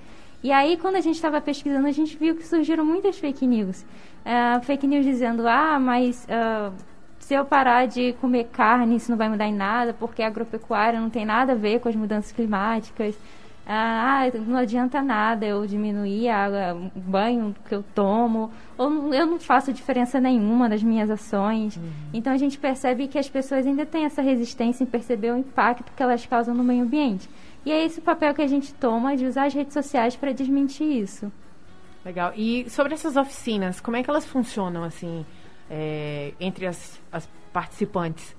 E 0.40 0.52
aí, 0.52 0.76
quando 0.76 0.94
a 0.94 1.00
gente 1.00 1.16
estava 1.16 1.40
pesquisando, 1.40 1.88
a 1.88 1.90
gente 1.90 2.16
viu 2.16 2.36
que 2.36 2.46
surgiram 2.46 2.84
muitas 2.84 3.18
fake 3.18 3.44
news. 3.44 3.84
Ah, 4.24 4.60
fake 4.62 4.86
news 4.86 5.04
dizendo, 5.04 5.48
ah, 5.48 5.80
mas 5.80 6.24
ah, 6.30 6.70
se 7.18 7.34
eu 7.34 7.44
parar 7.44 7.86
de 7.86 8.12
comer 8.20 8.44
carne, 8.52 8.94
isso 8.94 9.10
não 9.10 9.18
vai 9.18 9.28
mudar 9.28 9.48
em 9.48 9.54
nada, 9.54 9.92
porque 9.92 10.22
a 10.22 10.28
agropecuária 10.28 11.00
não 11.00 11.10
tem 11.10 11.24
nada 11.24 11.54
a 11.54 11.56
ver 11.56 11.80
com 11.80 11.88
as 11.88 11.96
mudanças 11.96 12.30
climáticas. 12.30 13.16
Ah, 13.66 14.22
não 14.46 14.56
adianta 14.56 15.00
nada 15.00 15.46
eu 15.46 15.64
diminuir 15.66 16.28
a 16.28 16.74
o 16.74 17.00
banho 17.00 17.54
que 17.68 17.74
eu 17.74 17.84
tomo, 17.94 18.50
ou 18.76 18.90
não- 18.90 19.14
eu 19.14 19.26
não 19.26 19.38
faço 19.38 19.72
diferença 19.72 20.18
nenhuma 20.20 20.68
das 20.68 20.82
minhas 20.82 21.08
ações. 21.08 21.78
Então 22.12 22.32
a 22.32 22.36
gente 22.36 22.58
percebe 22.58 23.06
que 23.06 23.18
as 23.18 23.28
pessoas 23.28 23.64
ainda 23.66 23.86
têm 23.86 24.04
essa 24.06 24.22
resistência 24.22 24.82
em 24.82 24.86
perceber 24.86 25.30
o 25.32 25.38
impacto 25.38 25.92
que 25.94 26.02
elas 26.02 26.26
causam 26.26 26.54
no 26.54 26.64
meio 26.64 26.82
ambiente. 26.82 27.28
E 27.64 27.70
é 27.70 27.84
esse 27.84 28.00
o 28.00 28.02
papel 28.02 28.34
que 28.34 28.42
a 28.42 28.46
gente 28.46 28.74
toma 28.74 29.16
de 29.16 29.24
usar 29.26 29.44
as 29.44 29.54
redes 29.54 29.74
sociais 29.74 30.16
para 30.16 30.32
desmentir 30.32 30.86
isso. 30.86 31.30
Legal. 32.04 32.32
E 32.34 32.68
sobre 32.70 32.94
essas 32.94 33.16
oficinas, 33.16 33.80
como 33.80 33.96
é 33.96 34.02
que 34.02 34.08
elas 34.10 34.26
funcionam, 34.26 34.82
assim, 34.82 35.24
é, 35.70 36.32
entre 36.40 36.66
as, 36.66 36.98
as 37.12 37.28
participantes? 37.52 38.34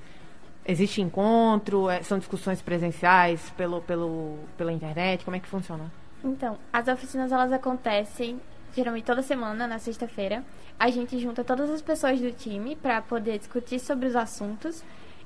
Existe 0.71 1.01
encontro? 1.01 1.89
É, 1.89 2.01
são 2.01 2.17
discussões 2.17 2.61
presenciais 2.61 3.49
pelo, 3.57 3.81
pelo, 3.81 4.39
pela 4.57 4.71
internet? 4.71 5.25
Como 5.25 5.35
é 5.35 5.39
que 5.39 5.47
funciona? 5.47 5.91
Então, 6.23 6.57
as 6.71 6.87
oficinas 6.87 7.29
elas 7.29 7.51
acontecem 7.51 8.39
geralmente 8.73 9.03
toda 9.03 9.21
semana, 9.21 9.67
na 9.67 9.79
sexta-feira. 9.79 10.45
A 10.79 10.89
gente 10.89 11.19
junta 11.19 11.43
todas 11.43 11.69
as 11.69 11.81
pessoas 11.81 12.21
do 12.21 12.31
time 12.31 12.77
para 12.77 13.01
poder 13.01 13.37
discutir 13.37 13.79
sobre 13.79 14.07
os 14.07 14.15
assuntos 14.15 14.81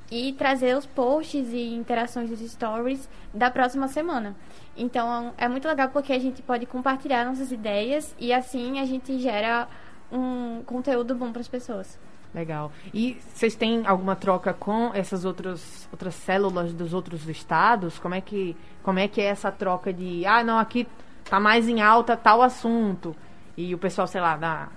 e 0.09 0.33
trazer 0.33 0.75
os 0.75 0.87
posts 0.87 1.49
e 1.53 1.75
interações 1.75 2.27
dos 2.27 2.39
stories 2.39 3.07
da 3.31 3.51
próxima 3.51 3.87
semana. 3.87 4.35
Então, 4.75 5.31
é 5.37 5.47
muito 5.47 5.67
legal 5.67 5.89
porque 5.89 6.11
a 6.11 6.19
gente 6.19 6.41
pode 6.41 6.65
compartilhar 6.65 7.23
nossas 7.23 7.51
ideias 7.51 8.15
e 8.17 8.33
assim 8.33 8.79
a 8.79 8.85
gente 8.85 9.19
gera 9.19 9.67
um 10.11 10.63
conteúdo 10.65 11.13
bom 11.13 11.31
para 11.31 11.41
as 11.41 11.47
pessoas. 11.47 11.99
Legal. 12.35 12.69
E 12.93 13.17
vocês 13.33 13.55
têm 13.55 13.87
alguma 13.87 14.13
troca 14.15 14.53
com 14.53 14.91
essas 14.93 15.23
outras, 15.23 15.87
outras 15.89 16.13
células 16.15 16.73
dos 16.73 16.93
outros 16.93 17.27
estados? 17.29 17.97
Como 17.97 18.13
é 18.13 18.19
que 18.19 18.55
como 18.83 18.99
é 18.99 19.07
que 19.07 19.21
é 19.21 19.25
essa 19.25 19.49
troca 19.51 19.91
de, 19.93 20.25
ah, 20.25 20.43
não, 20.43 20.59
aqui 20.59 20.85
tá 21.29 21.39
mais 21.39 21.67
em 21.67 21.81
alta 21.81 22.15
tal 22.17 22.41
assunto 22.41 23.15
e 23.57 23.73
o 23.73 23.77
pessoal, 23.77 24.05
sei 24.05 24.19
lá, 24.21 24.37
na, 24.37 24.67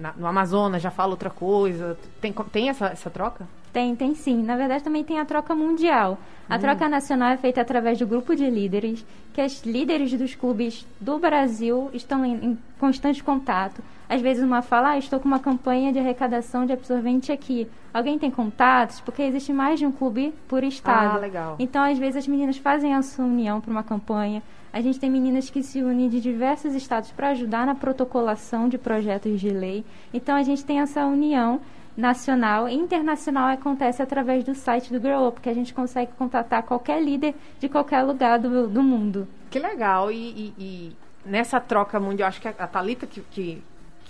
na- 0.00 0.14
no 0.16 0.26
Amazonas 0.26 0.80
já 0.82 0.90
fala 0.90 1.10
outra 1.12 1.28
coisa. 1.30 1.96
Tem 2.22 2.32
tem 2.50 2.68
essa, 2.70 2.86
essa 2.86 3.10
troca? 3.10 3.46
Tem, 3.70 3.94
tem 3.94 4.14
sim. 4.14 4.42
Na 4.42 4.56
verdade, 4.56 4.82
também 4.82 5.04
tem 5.04 5.20
a 5.20 5.26
troca 5.26 5.54
mundial. 5.54 6.18
A 6.48 6.58
troca 6.58 6.88
nacional 6.88 7.28
é 7.32 7.36
feita 7.36 7.60
através 7.60 7.98
do 7.98 8.06
grupo 8.06 8.34
de 8.34 8.48
líderes, 8.48 9.04
que 9.34 9.42
as 9.42 9.62
líderes 9.62 10.10
dos 10.18 10.34
clubes 10.34 10.86
do 10.98 11.18
Brasil 11.18 11.90
estão 11.92 12.24
em, 12.24 12.32
em 12.42 12.58
constante 12.80 13.22
contato. 13.22 13.82
Às 14.08 14.22
vezes 14.22 14.42
uma 14.42 14.62
fala, 14.62 14.90
ah, 14.92 14.98
estou 14.98 15.20
com 15.20 15.28
uma 15.28 15.38
campanha 15.38 15.92
de 15.92 15.98
arrecadação 15.98 16.64
de 16.64 16.72
absorvente 16.72 17.30
aqui. 17.30 17.68
Alguém 17.92 18.18
tem 18.18 18.30
contatos? 18.30 19.00
Porque 19.00 19.22
existe 19.22 19.52
mais 19.52 19.78
de 19.78 19.84
um 19.86 19.92
clube 19.92 20.32
por 20.48 20.64
estado. 20.64 21.16
Ah, 21.16 21.20
legal. 21.20 21.56
Então, 21.58 21.82
às 21.82 21.98
vezes, 21.98 22.16
as 22.16 22.28
meninas 22.28 22.56
fazem 22.56 22.94
a 22.94 23.02
sua 23.02 23.24
união 23.26 23.60
para 23.60 23.70
uma 23.70 23.82
campanha. 23.82 24.42
A 24.72 24.80
gente 24.80 24.98
tem 24.98 25.10
meninas 25.10 25.50
que 25.50 25.62
se 25.62 25.82
unem 25.82 26.08
de 26.08 26.20
diversos 26.20 26.74
estados 26.74 27.10
para 27.12 27.28
ajudar 27.30 27.66
na 27.66 27.74
protocolação 27.74 28.68
de 28.68 28.78
projetos 28.78 29.40
de 29.40 29.50
lei. 29.50 29.84
Então, 30.12 30.36
a 30.36 30.42
gente 30.42 30.64
tem 30.64 30.80
essa 30.80 31.04
união 31.04 31.60
nacional 31.96 32.68
e 32.68 32.74
internacional 32.74 33.48
acontece 33.48 34.00
através 34.00 34.44
do 34.44 34.54
site 34.54 34.92
do 34.92 35.00
Grow 35.00 35.26
Up, 35.28 35.40
que 35.40 35.48
a 35.50 35.54
gente 35.54 35.74
consegue 35.74 36.12
contatar 36.16 36.62
qualquer 36.62 37.02
líder 37.02 37.34
de 37.58 37.68
qualquer 37.68 38.02
lugar 38.02 38.38
do, 38.38 38.68
do 38.68 38.82
mundo. 38.82 39.26
Que 39.50 39.58
legal. 39.58 40.10
E, 40.12 40.14
e- 40.16 40.54
e 40.58 40.96
nessa 41.26 41.58
troca 41.60 41.98
mundial, 41.98 42.28
acho 42.28 42.40
que 42.40 42.46
a, 42.48 42.54
a 42.56 42.66
Thalita 42.68 43.04
que, 43.06 43.20
que, 43.22 43.60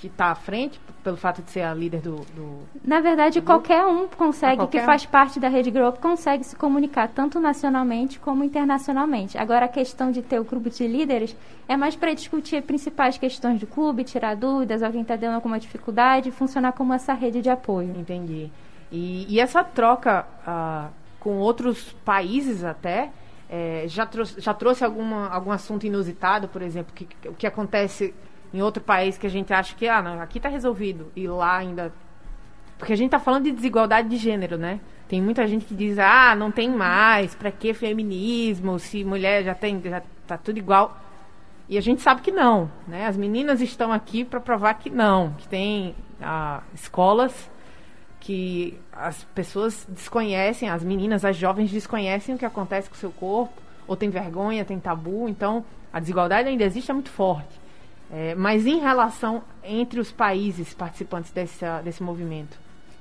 que 0.00 0.08
tá 0.08 0.26
à 0.26 0.34
frente, 0.34 0.80
pelo 1.02 1.16
fato 1.16 1.42
de 1.42 1.50
ser 1.50 1.62
a 1.62 1.74
líder 1.74 2.00
do. 2.00 2.16
do- 2.36 2.60
Na 2.84 3.00
verdade, 3.00 3.40
qualquer 3.42 3.84
um 3.84 4.06
consegue, 4.08 4.56
qualquer 4.58 4.78
que 4.78 4.82
um. 4.82 4.86
faz 4.86 5.04
parte 5.04 5.40
da 5.40 5.48
rede 5.48 5.70
Grow 5.70 5.88
Up, 5.88 5.98
consegue 5.98 6.44
se 6.44 6.54
comunicar 6.54 7.08
tanto 7.08 7.40
nacionalmente 7.40 8.18
como 8.20 8.44
internacionalmente. 8.44 9.36
Agora, 9.36 9.66
a 9.66 9.68
questão 9.68 10.10
de 10.12 10.22
ter 10.22 10.38
o 10.38 10.44
grupo 10.44 10.70
de 10.70 10.86
líderes 10.86 11.36
é 11.68 11.76
mais 11.76 11.96
para 11.96 12.14
discutir 12.14 12.62
principais 12.62 13.18
questões 13.18 13.58
do 13.60 13.66
clube, 13.66 14.04
tirar 14.04 14.36
dúvidas, 14.36 14.82
alguém 14.82 15.02
está 15.02 15.18
tendo 15.18 15.34
alguma 15.34 15.58
dificuldade, 15.58 16.30
funcionar 16.30 16.72
como 16.72 16.94
essa 16.94 17.12
rede 17.12 17.42
de 17.42 17.50
apoio. 17.50 17.92
Entendi. 17.96 18.50
E, 18.92 19.26
e 19.28 19.40
essa 19.40 19.62
troca 19.64 20.26
ah, 20.46 20.88
com 21.20 21.38
outros 21.38 21.92
países 22.04 22.62
até. 22.64 23.10
eh, 23.50 23.84
já, 23.88 24.04
trouxe, 24.06 24.40
já 24.40 24.52
trouxe 24.54 24.84
alguma, 24.84 25.26
algum 25.28 25.50
assunto 25.50 25.84
inusitado, 25.86 26.48
por 26.48 26.60
exemplo, 26.62 26.92
que, 26.94 27.06
que- 27.06 27.28
o 27.28 27.34
que 27.34 27.46
acontece 27.46 28.14
em 28.52 28.62
outro 28.62 28.82
país 28.82 29.18
que 29.18 29.26
a 29.26 29.30
gente 29.30 29.52
acha 29.52 29.74
que 29.74 29.88
ah, 29.88 30.02
não, 30.02 30.20
aqui 30.20 30.38
está 30.38 30.48
resolvido 30.48 31.10
e 31.14 31.26
lá 31.26 31.58
ainda 31.58 31.92
Porque 32.78 32.92
a 32.92 32.96
gente 32.96 33.10
tá 33.10 33.18
falando 33.18 33.44
de 33.44 33.52
desigualdade 33.52 34.08
de 34.08 34.16
gênero, 34.16 34.56
né? 34.56 34.80
Tem 35.08 35.22
muita 35.22 35.46
gente 35.46 35.64
que 35.64 35.74
diz, 35.74 35.98
ah, 35.98 36.34
não 36.34 36.50
tem 36.50 36.70
mais, 36.70 37.34
pra 37.34 37.50
que 37.50 37.72
feminismo, 37.72 38.78
se 38.78 39.04
mulher 39.04 39.42
já 39.42 39.54
tem, 39.54 39.80
já 39.82 40.02
tá 40.26 40.36
tudo 40.36 40.58
igual. 40.58 40.96
E 41.68 41.76
a 41.76 41.80
gente 41.80 42.02
sabe 42.02 42.20
que 42.22 42.30
não, 42.30 42.70
né? 42.86 43.06
As 43.06 43.16
meninas 43.16 43.60
estão 43.60 43.92
aqui 43.92 44.24
para 44.24 44.40
provar 44.40 44.74
que 44.74 44.90
não, 44.90 45.32
que 45.38 45.48
tem 45.48 45.94
ah, 46.20 46.62
escolas 46.74 47.50
que 48.20 48.78
as 48.92 49.24
pessoas 49.34 49.86
desconhecem, 49.88 50.68
as 50.68 50.84
meninas, 50.84 51.24
as 51.24 51.36
jovens 51.36 51.70
desconhecem 51.70 52.34
o 52.34 52.38
que 52.38 52.44
acontece 52.44 52.88
com 52.88 52.94
o 52.94 52.98
seu 52.98 53.10
corpo, 53.10 53.54
ou 53.86 53.96
tem 53.96 54.10
vergonha, 54.10 54.64
tem 54.64 54.78
tabu, 54.78 55.28
então 55.28 55.64
a 55.92 55.98
desigualdade 55.98 56.48
ainda 56.48 56.64
existe, 56.64 56.90
é 56.90 56.94
muito 56.94 57.10
forte. 57.10 57.58
É, 58.10 58.34
mas 58.34 58.66
em 58.66 58.78
relação 58.78 59.42
entre 59.62 60.00
os 60.00 60.10
países 60.10 60.72
participantes 60.72 61.30
dessa, 61.30 61.80
desse 61.82 62.02
movimento? 62.02 62.56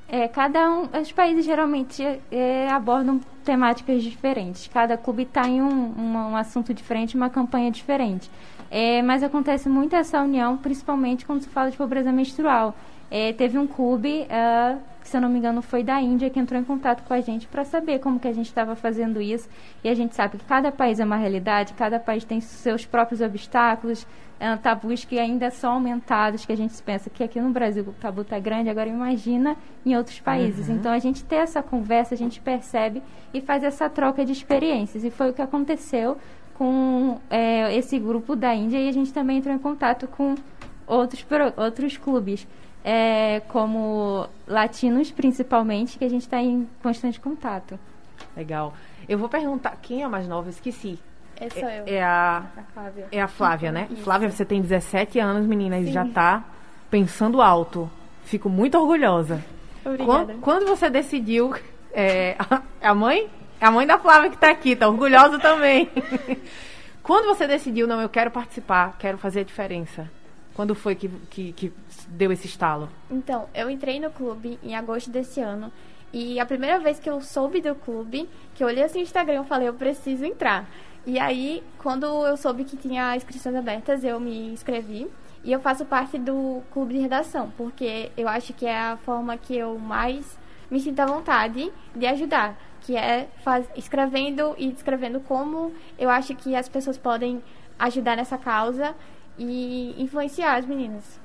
É, 0.10 0.28
cada 0.28 0.70
um, 0.70 0.84
os 1.02 1.12
países 1.12 1.46
geralmente 1.46 2.02
é, 2.32 2.70
abordam 2.70 3.20
temáticas 3.44 4.04
diferentes. 4.04 4.70
Cada 4.74 4.98
clube 4.98 5.24
está 5.24 5.48
em 5.48 5.62
um, 5.62 5.92
uma- 5.98 6.28
um 6.28 6.36
assunto 6.36 6.74
diferente, 6.74 7.16
uma 7.16 7.30
campanha 7.30 7.70
diferente. 7.72 8.30
É, 8.70 9.02
mas 9.02 9.24
acontece 9.24 9.70
muito 9.70 9.96
essa 9.96 10.22
união, 10.22 10.58
principalmente 10.58 11.26
quando 11.26 11.42
se 11.42 11.50
fala 11.50 11.72
de 11.72 11.78
pobreza 11.78 12.12
menstrual. 12.12 12.76
É, 13.10 13.32
teve 13.34 13.58
um 13.58 13.66
clube, 13.66 14.24
uh, 14.24 14.80
que, 15.02 15.08
se 15.08 15.16
eu 15.16 15.22
não 15.22 15.30
me 15.30 15.40
engano, 15.40 15.62
foi 15.62 15.84
da 15.84 16.02
Índia, 16.02 16.30
que 16.30 16.40
entrou 16.40 16.60
em 16.60 16.64
contato 16.64 17.04
com 17.04 17.14
a 17.14 17.22
gente 17.22 17.48
para 17.48 17.64
saber 17.64 18.00
como 18.00 18.20
que 18.20 18.28
a 18.28 18.34
gente 18.34 18.48
estava 18.48 18.76
fazendo 18.76 19.22
isso. 19.22 19.48
E 19.84 19.90
a 19.90 19.94
gente 19.94 20.14
sabe 20.16 20.38
que 20.38 20.46
cada 20.46 20.72
país 20.72 21.00
é 21.00 21.06
uma 21.06 21.16
realidade, 21.16 21.74
cada 21.74 22.00
país 22.00 22.26
tem 22.26 22.42
seus 22.42 22.86
próprios 22.86 23.22
obstáculos, 23.22 24.04
uh, 24.04 24.58
tabus 24.62 25.06
que 25.06 25.18
ainda 25.18 25.50
são 25.50 25.74
aumentados, 25.74 26.46
que 26.46 26.52
a 26.52 26.58
gente 26.58 26.82
pensa 26.84 27.10
que 27.10 27.24
aqui 27.24 27.40
no 27.40 27.50
Brasil 27.50 27.84
o 27.88 27.94
tabu 27.94 28.22
está 28.22 28.38
grande, 28.40 28.70
agora 28.70 28.90
imagina 28.90 29.56
em 29.86 29.96
outros 29.96 30.20
países. 30.20 30.68
Uhum. 30.68 30.76
Então, 30.76 30.92
a 30.92 31.00
gente 31.00 31.24
ter 31.24 31.38
essa 31.38 31.64
conversa, 31.64 32.14
a 32.14 32.18
gente 32.18 32.42
percebe 32.42 33.02
e 33.34 33.40
faz 33.40 33.64
essa 33.64 33.90
troca 33.90 34.26
de 34.26 34.34
experiências. 34.34 35.04
E 35.04 35.10
foi 35.10 35.30
o 35.30 35.34
que 35.34 35.42
aconteceu 35.42 36.18
com 36.58 37.20
é, 37.30 37.76
esse 37.76 38.00
grupo 38.00 38.36
da 38.36 38.54
Índia 38.54 38.80
e 38.80 38.90
a 38.90 38.92
gente 38.92 39.14
também 39.14 39.38
entrou 39.38 39.54
em 39.54 39.60
contato 39.60 40.08
com 40.08 40.36
outros, 40.88 41.26
outros 41.56 41.98
clubes, 41.98 42.48
é, 42.90 43.42
como 43.50 44.30
latinos 44.48 45.12
principalmente, 45.12 46.00
que 46.00 46.06
a 46.06 46.10
gente 46.10 46.22
está 46.22 46.42
em 46.42 46.66
constante 46.82 47.20
contato. 47.20 47.78
Legal. 48.36 48.74
Eu 49.10 49.18
vou 49.18 49.28
perguntar, 49.28 49.78
quem 49.82 50.04
é 50.04 50.06
a 50.06 50.10
mais 50.10 50.26
nova? 50.26 50.48
Eu 50.48 50.52
esqueci. 50.52 50.98
É, 51.36 51.50
sou 51.50 51.70
eu. 51.70 51.84
É 51.86 52.02
a, 52.02 52.46
a 52.56 52.64
Flávia. 52.74 53.08
É 53.12 53.22
a 53.22 53.28
Flávia, 53.28 53.72
né? 53.74 53.88
Isso. 53.92 54.04
Flávia, 54.04 54.32
você 54.32 54.46
tem 54.46 54.62
17 54.62 55.20
anos, 55.20 55.46
menina, 55.46 55.78
e 55.78 55.92
já 55.92 56.06
está 56.06 56.46
pensando 56.90 57.42
alto. 57.42 57.92
Fico 58.24 58.48
muito 58.48 58.78
orgulhosa. 58.78 59.44
Obrigada. 59.84 60.06
Quando, 60.06 60.40
quando 60.40 60.66
você 60.66 60.90
decidiu... 60.90 61.54
É, 61.92 62.38
a 62.82 62.96
mãe? 62.96 63.30
É 63.60 63.66
a 63.66 63.72
mãe 63.72 63.86
da 63.86 63.98
Flávia 63.98 64.30
que 64.30 64.36
está 64.38 64.50
aqui, 64.50 64.78
tá 64.78 64.88
orgulhosa 64.88 65.38
também. 65.40 65.90
Quando 67.04 67.26
você 67.26 67.48
decidiu, 67.48 67.88
não, 67.88 68.02
eu 68.02 68.10
quero 68.10 68.32
participar, 68.32 68.96
quero 69.00 69.18
fazer 69.18 69.42
a 69.42 69.44
diferença? 69.44 70.10
Quando 70.58 70.74
foi 70.74 70.96
que, 70.96 71.08
que, 71.30 71.54
que 71.54 71.74
deu 72.08 72.32
esse 72.32 72.48
estalo? 72.48 72.90
Então, 73.12 73.48
eu 73.54 73.70
entrei 73.70 74.00
no 74.00 74.10
clube 74.10 74.58
em 74.64 74.76
agosto 74.76 75.12
desse 75.12 75.40
ano. 75.40 75.72
E 76.12 76.40
a 76.40 76.48
primeira 76.48 76.80
vez 76.80 77.00
que 77.00 77.08
eu 77.08 77.22
soube 77.22 77.62
do 77.62 77.76
clube, 77.76 78.28
que 78.56 78.64
eu 78.64 78.68
olhei 78.68 78.84
assim 78.84 78.98
no 78.98 79.04
Instagram, 79.04 79.36
eu 79.36 79.44
falei, 79.44 79.68
eu 79.68 79.76
preciso 79.76 80.26
entrar. 80.26 80.68
E 81.06 81.20
aí, 81.20 81.64
quando 81.78 82.08
eu 82.26 82.36
soube 82.36 82.64
que 82.64 82.76
tinha 82.76 83.16
inscrições 83.16 83.56
abertas, 83.56 84.04
eu 84.04 84.20
me 84.20 84.52
inscrevi. 84.52 85.08
E 85.44 85.52
eu 85.52 85.60
faço 85.60 85.86
parte 85.86 86.18
do 86.18 86.64
clube 86.72 86.96
de 86.96 87.02
redação, 87.02 87.54
porque 87.56 88.12
eu 88.18 88.28
acho 88.28 88.52
que 88.52 88.66
é 88.66 88.76
a 88.76 88.98
forma 88.98 89.38
que 89.38 89.56
eu 89.56 89.78
mais 89.78 90.40
me 90.72 90.80
sinto 90.80 91.00
à 91.02 91.06
vontade 91.06 91.72
de 91.96 92.06
ajudar 92.08 92.58
que 92.82 92.96
é 92.96 93.28
faz, 93.44 93.70
escrevendo 93.76 94.56
e 94.58 94.72
descrevendo 94.72 95.20
como 95.20 95.74
eu 96.00 96.10
acho 96.10 96.34
que 96.36 96.56
as 96.56 96.70
pessoas 96.70 96.98
podem 96.98 97.44
ajudar 97.78 98.16
nessa 98.16 98.38
causa 98.38 98.96
e 99.38 99.96
influenciar 99.98 100.56
as 100.56 100.66
meninas. 100.66 101.20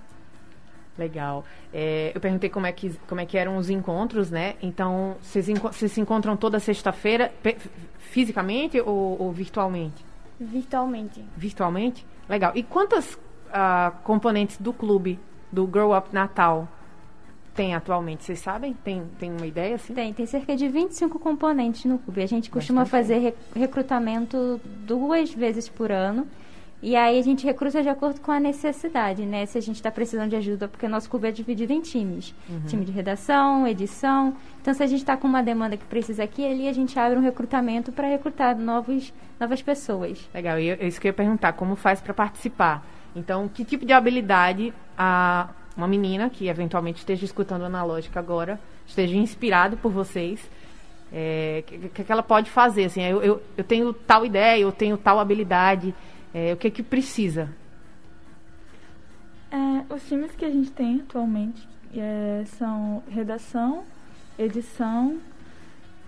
Legal. 0.97 1.45
É, 1.73 2.13
eu 2.15 2.21
perguntei 2.21 2.51
como 2.51 2.67
é, 2.67 2.73
que, 2.73 2.91
como 3.09 3.21
é 3.21 3.27
que 3.27 3.39
eram 3.39 3.57
os 3.57 3.71
encontros, 3.71 4.31
né? 4.31 4.55
Então, 4.63 5.17
vocês, 5.23 5.47
vocês 5.49 5.93
se 5.93 6.01
encontram 6.01 6.37
toda 6.37 6.59
sexta-feira, 6.61 7.33
fisicamente 7.99 8.81
ou, 8.81 9.21
ou, 9.21 9.33
virtualmente? 9.33 10.05
Virtualmente. 10.39 11.25
Virtualmente? 11.37 12.07
Legal. 12.29 12.53
E 12.55 12.63
quantas 12.63 13.15
uh, 13.15 13.97
componentes 14.05 14.59
do 14.59 14.73
clube, 14.73 15.19
do 15.51 15.67
Grow 15.67 15.97
Up 15.97 16.09
Natal, 16.13 16.69
tem 17.55 17.75
atualmente, 17.75 18.25
vocês 18.25 18.41
sabem? 18.41 18.75
Tem, 18.75 19.03
tem 19.19 19.31
uma 19.31 19.47
ideia 19.47 19.75
assim? 19.75 19.95
Tem, 19.95 20.13
tem 20.13 20.27
cerca 20.27 20.57
de 20.57 20.69
25 20.69 21.19
componentes 21.19 21.85
no 21.85 21.99
clube. 21.99 22.23
A 22.23 22.27
gente 22.27 22.51
costuma 22.51 22.83
Bastante 22.83 23.03
fazer 23.03 23.19
re 23.19 23.35
recrutamento 23.55 24.61
duas 24.65 25.33
vezes 25.33 25.69
por 25.69 25.91
ano. 25.91 26.27
E 26.83 26.97
aí 26.97 27.17
a 27.17 27.23
gente 27.23 27.47
recruta 27.47 27.81
de 27.81 27.89
acordo 27.89 28.21
com 28.21 28.33
a 28.33 28.41
necessidade, 28.41 29.25
né? 29.25 29.47
Se 29.47 29.57
a 29.57 29.61
gente 29.61 29.77
está 29.77 29.89
precisando 29.89 30.31
de 30.31 30.37
ajuda, 30.37 30.67
porque 30.67 30.89
nosso 30.89 31.09
clube 31.09 31.29
é 31.29 31.31
dividido 31.31 31.73
em 31.73 31.81
times. 31.81 32.35
Uhum. 32.49 32.61
Time 32.67 32.85
de 32.85 32.91
redação, 32.91 33.69
edição. 33.69 34.37
Então, 34.61 34.75
se 34.75 34.83
a 34.83 34.87
gente 34.89 34.99
está 34.99 35.17
com 35.17 35.29
uma 35.29 35.45
demanda 35.45 35.77
que 35.77 35.85
precisa 35.85 36.25
aqui, 36.25 36.45
ali 36.45 36.67
a 36.67 36.73
gente 36.73 36.99
abre 36.99 37.17
um 37.17 37.23
recrutamento 37.23 37.93
para 37.93 38.09
recrutar 38.09 38.59
novos, 38.59 39.15
novas 39.39 39.63
pessoas. 39.63 40.29
Legal, 40.35 40.59
e 40.59 40.71
isso 40.87 41.01
que 41.01 41.07
eu 41.07 41.11
ia 41.11 41.15
perguntar, 41.15 41.53
como 41.53 41.77
faz 41.77 42.01
para 42.01 42.13
participar? 42.13 42.85
Então, 43.15 43.47
que 43.47 43.65
tipo 43.65 43.87
de 43.87 43.93
habilidade 43.93 44.75
a 44.99 45.51
uma 45.77 45.87
menina 45.87 46.29
que 46.29 46.49
eventualmente 46.49 46.99
esteja 46.99 47.25
escutando 47.25 47.65
analógica 47.65 48.19
agora, 48.19 48.59
esteja 48.87 49.17
inspirado 49.17 49.77
por 49.77 49.93
vocês, 49.93 50.41
é, 51.13 51.63
que, 51.67 52.05
que 52.05 52.13
ela 52.13 52.23
pode 52.23 52.51
fazer? 52.51 52.87
Assim, 52.87 53.03
eu, 53.03 53.23
eu, 53.23 53.43
eu 53.57 53.65
tenho 53.65 53.93
tal 53.93 54.25
ideia, 54.25 54.61
eu 54.61 54.73
tenho 54.73 54.97
tal 54.97 55.21
habilidade, 55.21 55.95
é, 56.35 56.53
o 56.53 56.57
que 56.57 56.71
que 56.71 56.83
precisa? 56.83 57.49
É, 59.51 59.95
os 59.95 60.03
times 60.09 60.33
que 60.33 60.45
a 60.45 60.51
gente 60.51 60.71
tem 60.71 61.01
atualmente 61.01 61.69
é, 61.95 62.45
são 62.47 63.03
redação, 63.09 63.85
edição, 64.39 65.21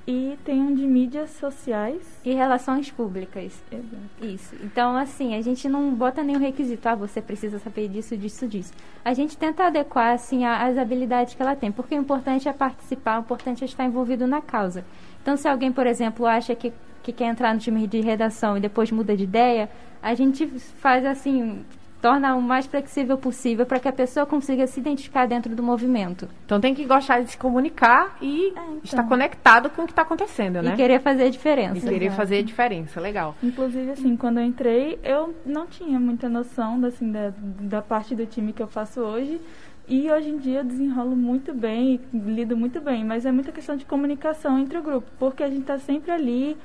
e 0.06 0.38
tem 0.44 0.60
um 0.60 0.74
de 0.74 0.86
mídias 0.86 1.30
sociais. 1.30 2.02
E 2.24 2.34
relações 2.34 2.90
públicas. 2.90 3.62
Exato. 3.72 4.26
Isso. 4.34 4.54
Então, 4.62 4.96
assim, 4.96 5.34
a 5.34 5.40
gente 5.40 5.66
não 5.68 5.94
bota 5.94 6.22
nenhum 6.22 6.38
requisito, 6.38 6.86
ah, 6.88 6.94
você 6.94 7.22
precisa 7.22 7.58
saber 7.58 7.88
disso, 7.88 8.16
disso, 8.16 8.46
disso. 8.46 8.72
A 9.02 9.14
gente 9.14 9.36
tenta 9.36 9.64
adequar, 9.64 10.12
assim, 10.12 10.44
as 10.44 10.76
habilidades 10.76 11.34
que 11.34 11.40
ela 11.40 11.56
tem, 11.56 11.72
porque 11.72 11.94
o 11.94 11.98
importante 11.98 12.48
é 12.48 12.52
participar, 12.52 13.18
o 13.18 13.20
importante 13.20 13.64
é 13.64 13.66
estar 13.66 13.84
envolvido 13.84 14.26
na 14.26 14.42
causa. 14.42 14.84
Então, 15.22 15.38
se 15.38 15.48
alguém, 15.48 15.72
por 15.72 15.86
exemplo, 15.86 16.26
acha 16.26 16.54
que, 16.54 16.70
que 17.04 17.12
quer 17.12 17.26
entrar 17.26 17.52
no 17.52 17.60
time 17.60 17.86
de 17.86 18.00
redação 18.00 18.56
e 18.56 18.60
depois 18.60 18.90
muda 18.90 19.16
de 19.16 19.24
ideia, 19.24 19.68
a 20.02 20.14
gente 20.14 20.46
faz, 20.46 21.04
assim, 21.04 21.62
torna 22.00 22.34
o 22.34 22.42
mais 22.42 22.66
flexível 22.66 23.16
possível 23.18 23.64
para 23.64 23.78
que 23.78 23.88
a 23.88 23.92
pessoa 23.92 24.26
consiga 24.26 24.66
se 24.66 24.80
identificar 24.80 25.26
dentro 25.26 25.54
do 25.54 25.62
movimento. 25.62 26.28
Então 26.44 26.60
tem 26.60 26.74
que 26.74 26.84
gostar 26.84 27.20
de 27.20 27.30
se 27.30 27.38
comunicar 27.38 28.16
e 28.20 28.46
é, 28.46 28.50
então. 28.50 28.80
estar 28.82 29.02
conectado 29.04 29.70
com 29.70 29.82
o 29.82 29.84
que 29.86 29.92
está 29.92 30.02
acontecendo, 30.02 30.62
né? 30.62 30.72
E 30.72 30.76
querer 30.76 31.00
fazer 31.00 31.24
a 31.24 31.30
diferença. 31.30 31.78
E 31.78 31.80
querer 31.80 32.06
Exato. 32.06 32.16
fazer 32.16 32.38
a 32.38 32.42
diferença, 32.42 33.00
legal. 33.00 33.34
Inclusive, 33.42 33.90
assim, 33.90 34.16
quando 34.16 34.38
eu 34.38 34.44
entrei, 34.44 34.98
eu 35.02 35.34
não 35.44 35.66
tinha 35.66 36.00
muita 36.00 36.28
noção 36.28 36.82
assim, 36.84 37.10
da, 37.12 37.32
da 37.38 37.82
parte 37.82 38.14
do 38.14 38.26
time 38.26 38.52
que 38.52 38.62
eu 38.62 38.68
faço 38.68 39.00
hoje. 39.00 39.40
E 39.86 40.10
hoje 40.10 40.30
em 40.30 40.38
dia 40.38 40.60
eu 40.60 40.64
desenrolo 40.64 41.14
muito 41.14 41.52
bem, 41.52 42.00
lido 42.12 42.56
muito 42.56 42.80
bem, 42.80 43.04
mas 43.04 43.26
é 43.26 43.32
muita 43.32 43.52
questão 43.52 43.76
de 43.76 43.84
comunicação 43.84 44.58
entre 44.58 44.78
o 44.78 44.82
grupo, 44.82 45.10
porque 45.18 45.42
a 45.42 45.48
gente 45.48 45.60
está 45.60 45.78
sempre 45.78 46.10
ali 46.10 46.56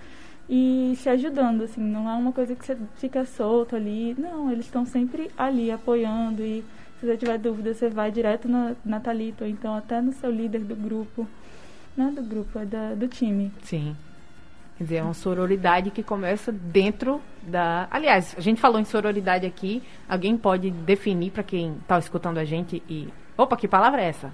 e 0.50 0.96
se 0.96 1.08
ajudando, 1.08 1.64
assim, 1.64 1.80
não 1.80 2.10
é 2.10 2.14
uma 2.14 2.32
coisa 2.32 2.56
que 2.56 2.66
você 2.66 2.76
fica 2.96 3.24
solto 3.24 3.76
ali, 3.76 4.16
não, 4.18 4.52
eles 4.52 4.66
estão 4.66 4.84
sempre 4.84 5.30
ali 5.38 5.70
apoiando 5.70 6.42
e 6.42 6.66
se 7.00 7.06
você 7.06 7.16
tiver 7.16 7.38
dúvida, 7.38 7.72
você 7.74 7.88
vai 7.88 8.12
direto 8.12 8.50
na, 8.50 8.76
na 8.84 9.00
Thalita, 9.00 9.44
ou 9.46 9.50
então 9.50 9.76
até 9.76 10.02
no 10.02 10.12
seu 10.12 10.32
líder 10.32 10.62
do 10.62 10.76
grupo, 10.76 11.28
não 11.96 12.10
é 12.10 12.12
do 12.12 12.24
grupo, 12.24 12.58
é 12.58 12.66
da, 12.66 12.96
do 12.96 13.08
time. 13.08 13.52
Sim. 13.62 13.96
Quer 14.78 14.84
dizer, 14.84 14.96
é 14.96 15.04
uma 15.04 15.14
sororidade 15.14 15.92
que 15.92 16.02
começa 16.02 16.52
dentro 16.52 17.22
da. 17.44 17.88
Aliás, 17.92 18.34
a 18.38 18.42
gente 18.42 18.62
falou 18.62 18.80
em 18.80 18.86
sororidade 18.86 19.46
aqui. 19.46 19.84
Alguém 20.08 20.38
pode 20.38 20.72
definir 20.72 21.32
para 21.32 21.44
quem 21.44 21.74
está 21.74 22.00
escutando 22.00 22.38
a 22.38 22.46
gente 22.46 22.82
e. 22.90 23.10
Opa, 23.38 23.58
que 23.58 23.68
palavra 23.68 24.02
é 24.02 24.06
essa? 24.06 24.34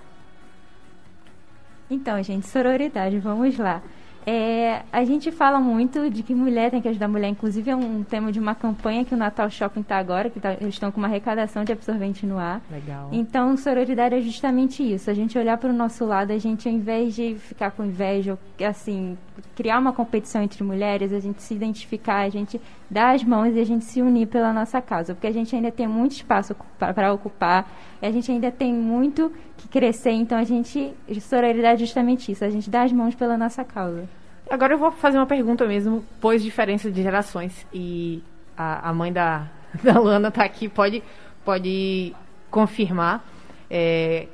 Então, 1.89 2.21
gente, 2.21 2.47
sororidade, 2.47 3.17
vamos 3.17 3.57
lá. 3.57 3.81
É, 4.25 4.81
a 4.91 5.05
gente 5.05 5.31
fala 5.31 5.59
muito 5.59 6.09
de 6.09 6.23
que 6.23 6.33
mulher 6.33 6.71
tem 6.71 6.81
que 6.81 6.87
ajudar 6.87 7.05
a 7.05 7.09
mulher, 7.09 7.29
inclusive 7.29 7.69
é 7.69 7.75
um 7.75 8.03
tema 8.03 8.31
de 8.31 8.39
uma 8.39 8.55
campanha 8.55 9.05
que 9.05 9.13
o 9.13 9.17
Natal 9.17 9.49
Shopping 9.49 9.81
está 9.81 9.97
agora, 9.97 10.29
que 10.29 10.39
tá, 10.39 10.53
eles 10.53 10.73
estão 10.73 10.91
com 10.91 10.97
uma 10.97 11.07
arrecadação 11.07 11.63
de 11.63 11.71
absorvente 11.71 12.25
no 12.25 12.39
ar. 12.39 12.61
Legal. 12.71 13.09
Então, 13.11 13.55
sororidade 13.55 14.15
é 14.15 14.21
justamente 14.21 14.81
isso. 14.81 15.11
A 15.11 15.13
gente 15.13 15.37
olhar 15.37 15.57
para 15.57 15.69
o 15.69 15.73
nosso 15.73 16.05
lado, 16.05 16.31
a 16.31 16.37
gente, 16.39 16.67
ao 16.67 16.73
invés 16.73 17.15
de 17.15 17.35
ficar 17.35 17.71
com 17.71 17.85
inveja, 17.85 18.37
assim, 18.67 19.15
criar 19.55 19.77
uma 19.77 19.93
competição 19.93 20.41
entre 20.41 20.63
mulheres, 20.63 21.13
a 21.13 21.19
gente 21.19 21.43
se 21.43 21.53
identificar, 21.53 22.21
a 22.21 22.29
gente 22.29 22.59
dar 22.89 23.15
as 23.15 23.23
mãos 23.23 23.55
e 23.55 23.59
a 23.59 23.65
gente 23.65 23.83
se 23.85 24.01
unir 24.01 24.27
pela 24.27 24.53
nossa 24.53 24.81
causa, 24.81 25.13
porque 25.13 25.27
a 25.27 25.31
gente 25.31 25.55
ainda 25.55 25.71
tem 25.71 25.87
muito 25.87 26.13
espaço 26.13 26.55
para 26.77 27.13
ocupar, 27.13 27.69
a 28.01 28.11
gente 28.11 28.31
ainda 28.31 28.51
tem 28.51 28.73
muito 28.73 29.31
que 29.57 29.67
crescer, 29.67 30.11
então 30.11 30.37
a 30.37 30.43
gente, 30.43 30.93
sororidade 31.21 31.83
é 31.83 31.85
justamente 31.85 32.31
isso, 32.31 32.45
a 32.45 32.49
gente 32.49 32.69
dá 32.69 32.83
as 32.83 32.91
mãos 32.91 33.15
pela 33.15 33.37
nossa 33.37 33.63
causa. 33.63 34.07
Agora 34.49 34.73
eu 34.73 34.77
vou 34.77 34.91
fazer 34.91 35.17
uma 35.17 35.25
pergunta 35.25 35.65
mesmo, 35.65 36.05
pois 36.21 36.43
diferença 36.43 36.91
de 36.91 37.01
gerações, 37.01 37.65
e 37.73 38.21
a, 38.55 38.89
a 38.89 38.93
mãe 38.93 39.11
da, 39.11 39.47
da 39.83 39.99
Lana 39.99 40.27
está 40.27 40.43
aqui, 40.43 40.69
pode, 40.69 41.03
pode 41.43 42.13
confirmar. 42.51 43.25
É, 43.69 44.27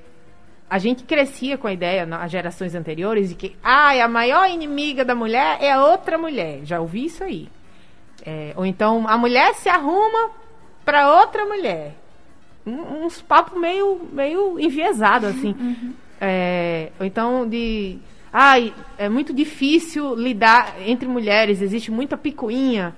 a 0.70 0.78
gente 0.78 1.04
crescia 1.04 1.58
com 1.58 1.68
a 1.68 1.74
ideia 1.74 2.06
nas 2.06 2.32
gerações 2.32 2.76
anteriores 2.76 3.30
de 3.30 3.36
que 3.36 3.56
ah, 3.62 3.92
a 3.92 4.08
maior 4.08 4.50
inimiga 4.50 5.04
da 5.04 5.14
mulher 5.14 5.58
é 5.62 5.72
a 5.72 5.84
outra 5.84 6.18
mulher. 6.18 6.62
Já 6.64 6.80
ouvi 6.80 7.06
isso 7.06 7.24
aí. 7.24 7.50
É, 8.25 8.53
ou 8.55 8.65
então 8.65 9.07
a 9.07 9.17
mulher 9.17 9.53
se 9.55 9.69
arruma 9.69 10.31
para 10.86 11.19
outra 11.19 11.45
mulher. 11.45 11.95
Um, 12.65 13.05
uns 13.05 13.21
papos 13.21 13.60
meio, 13.60 14.01
meio 14.12 14.60
enviesado 14.60 15.27
assim. 15.27 15.55
Uhum. 15.60 15.93
É, 16.19 16.91
ou 16.99 17.05
então 17.05 17.47
de. 17.47 17.97
Ai, 18.31 18.73
é 18.97 19.10
muito 19.10 19.34
difícil 19.34 20.15
lidar 20.15 20.75
entre 20.86 21.07
mulheres, 21.07 21.62
existe 21.62 21.91
muita 21.91 22.15
picuinha. 22.15 22.95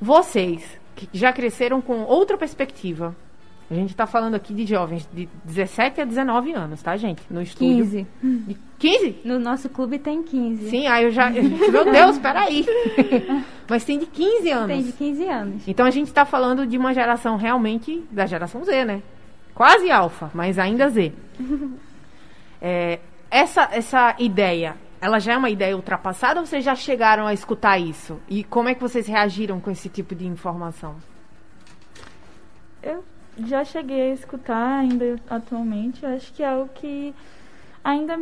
Vocês, 0.00 0.78
que 0.94 1.08
já 1.12 1.32
cresceram 1.32 1.80
com 1.80 2.02
outra 2.02 2.36
perspectiva, 2.36 3.16
A 3.68 3.74
gente 3.74 3.90
está 3.90 4.06
falando 4.06 4.36
aqui 4.36 4.54
de 4.54 4.64
jovens 4.64 5.08
de 5.12 5.28
17 5.44 6.00
a 6.00 6.04
19 6.04 6.52
anos, 6.52 6.80
tá, 6.80 6.96
gente? 6.96 7.20
No 7.28 7.42
estúdio. 7.42 7.84
15. 7.84 8.06
De 8.22 8.56
15? 8.78 9.20
No 9.24 9.40
nosso 9.40 9.68
clube 9.68 9.98
tem 9.98 10.22
15. 10.22 10.70
Sim, 10.70 10.86
aí 10.86 11.04
eu 11.04 11.10
já. 11.10 11.28
Meu 11.30 11.84
Deus, 11.84 12.16
peraí. 12.18 12.64
Mas 13.68 13.84
tem 13.84 13.98
de 13.98 14.06
15 14.06 14.50
anos. 14.50 14.66
Tem 14.68 14.82
de 14.84 14.92
15 14.92 15.28
anos. 15.28 15.62
Então 15.66 15.84
a 15.84 15.90
gente 15.90 16.06
está 16.06 16.24
falando 16.24 16.64
de 16.64 16.78
uma 16.78 16.94
geração 16.94 17.36
realmente 17.36 18.04
da 18.10 18.24
geração 18.24 18.64
Z, 18.64 18.84
né? 18.84 19.02
Quase 19.52 19.90
alfa, 19.90 20.30
mas 20.34 20.58
ainda 20.58 20.88
Z. 20.88 21.12
É, 22.58 23.00
essa, 23.30 23.68
essa 23.70 24.16
ideia, 24.18 24.76
ela 24.98 25.18
já 25.18 25.34
é 25.34 25.36
uma 25.36 25.50
ideia 25.50 25.76
ultrapassada 25.76 26.40
ou 26.40 26.46
vocês 26.46 26.64
já 26.64 26.74
chegaram 26.74 27.26
a 27.26 27.34
escutar 27.34 27.78
isso? 27.78 28.18
E 28.26 28.42
como 28.42 28.70
é 28.70 28.74
que 28.74 28.80
vocês 28.80 29.06
reagiram 29.06 29.60
com 29.60 29.70
esse 29.70 29.90
tipo 29.90 30.14
de 30.14 30.26
informação? 30.26 30.96
Eu 32.82 33.04
já 33.44 33.64
cheguei 33.64 34.10
a 34.10 34.14
escutar 34.14 34.80
ainda 34.80 35.18
atualmente. 35.28 36.04
Acho 36.04 36.32
que 36.32 36.42
é 36.42 36.48
algo 36.48 36.68
que 36.74 37.14
ainda 37.84 38.14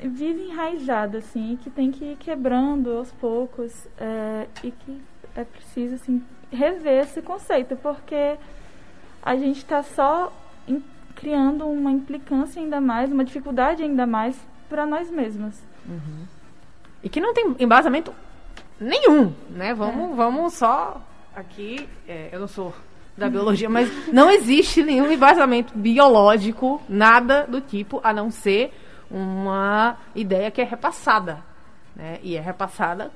é 0.00 0.08
vive 0.08 0.42
enraizado, 0.42 1.18
assim, 1.18 1.52
e 1.52 1.56
que 1.56 1.70
tem 1.70 1.90
que 1.90 2.04
ir 2.04 2.16
quebrando 2.16 2.90
aos 2.90 3.12
poucos 3.12 3.86
é, 3.98 4.48
e 4.64 4.70
que 4.70 5.00
é 5.34 5.44
preciso, 5.44 5.94
assim, 5.94 6.22
rever 6.50 7.04
esse 7.04 7.22
conceito, 7.22 7.76
porque 7.76 8.36
a 9.22 9.36
gente 9.36 9.58
está 9.58 9.82
só 9.82 10.32
criando 11.14 11.66
uma 11.66 11.90
implicância 11.90 12.60
ainda 12.60 12.80
mais, 12.80 13.12
uma 13.12 13.24
dificuldade 13.24 13.82
ainda 13.82 14.06
mais 14.06 14.36
para 14.68 14.84
nós 14.84 15.10
mesmos. 15.10 15.54
E 17.02 17.08
que 17.08 17.20
não 17.20 17.32
tem 17.32 17.54
embasamento 17.58 18.12
nenhum, 18.80 19.32
né? 19.50 19.72
Vamos, 19.74 20.16
vamos 20.16 20.54
só 20.54 21.00
aqui. 21.34 21.88
é, 22.08 22.28
eu 22.32 22.40
não 22.40 22.48
sou 22.48 22.74
da 23.16 23.28
biologia, 23.28 23.68
mas 23.68 23.90
não 24.12 24.30
existe 24.30 24.82
nenhum 24.82 25.10
embasamento 25.10 25.76
biológico, 25.76 26.80
nada 26.88 27.46
do 27.46 27.60
tipo, 27.60 28.00
a 28.02 28.12
não 28.12 28.30
ser 28.30 28.72
uma 29.10 29.96
ideia 30.14 30.50
que 30.50 30.60
é 30.60 30.64
repassada. 30.64 31.42
Né? 31.94 32.18
E 32.22 32.36
é 32.36 32.40
repassada. 32.40 33.10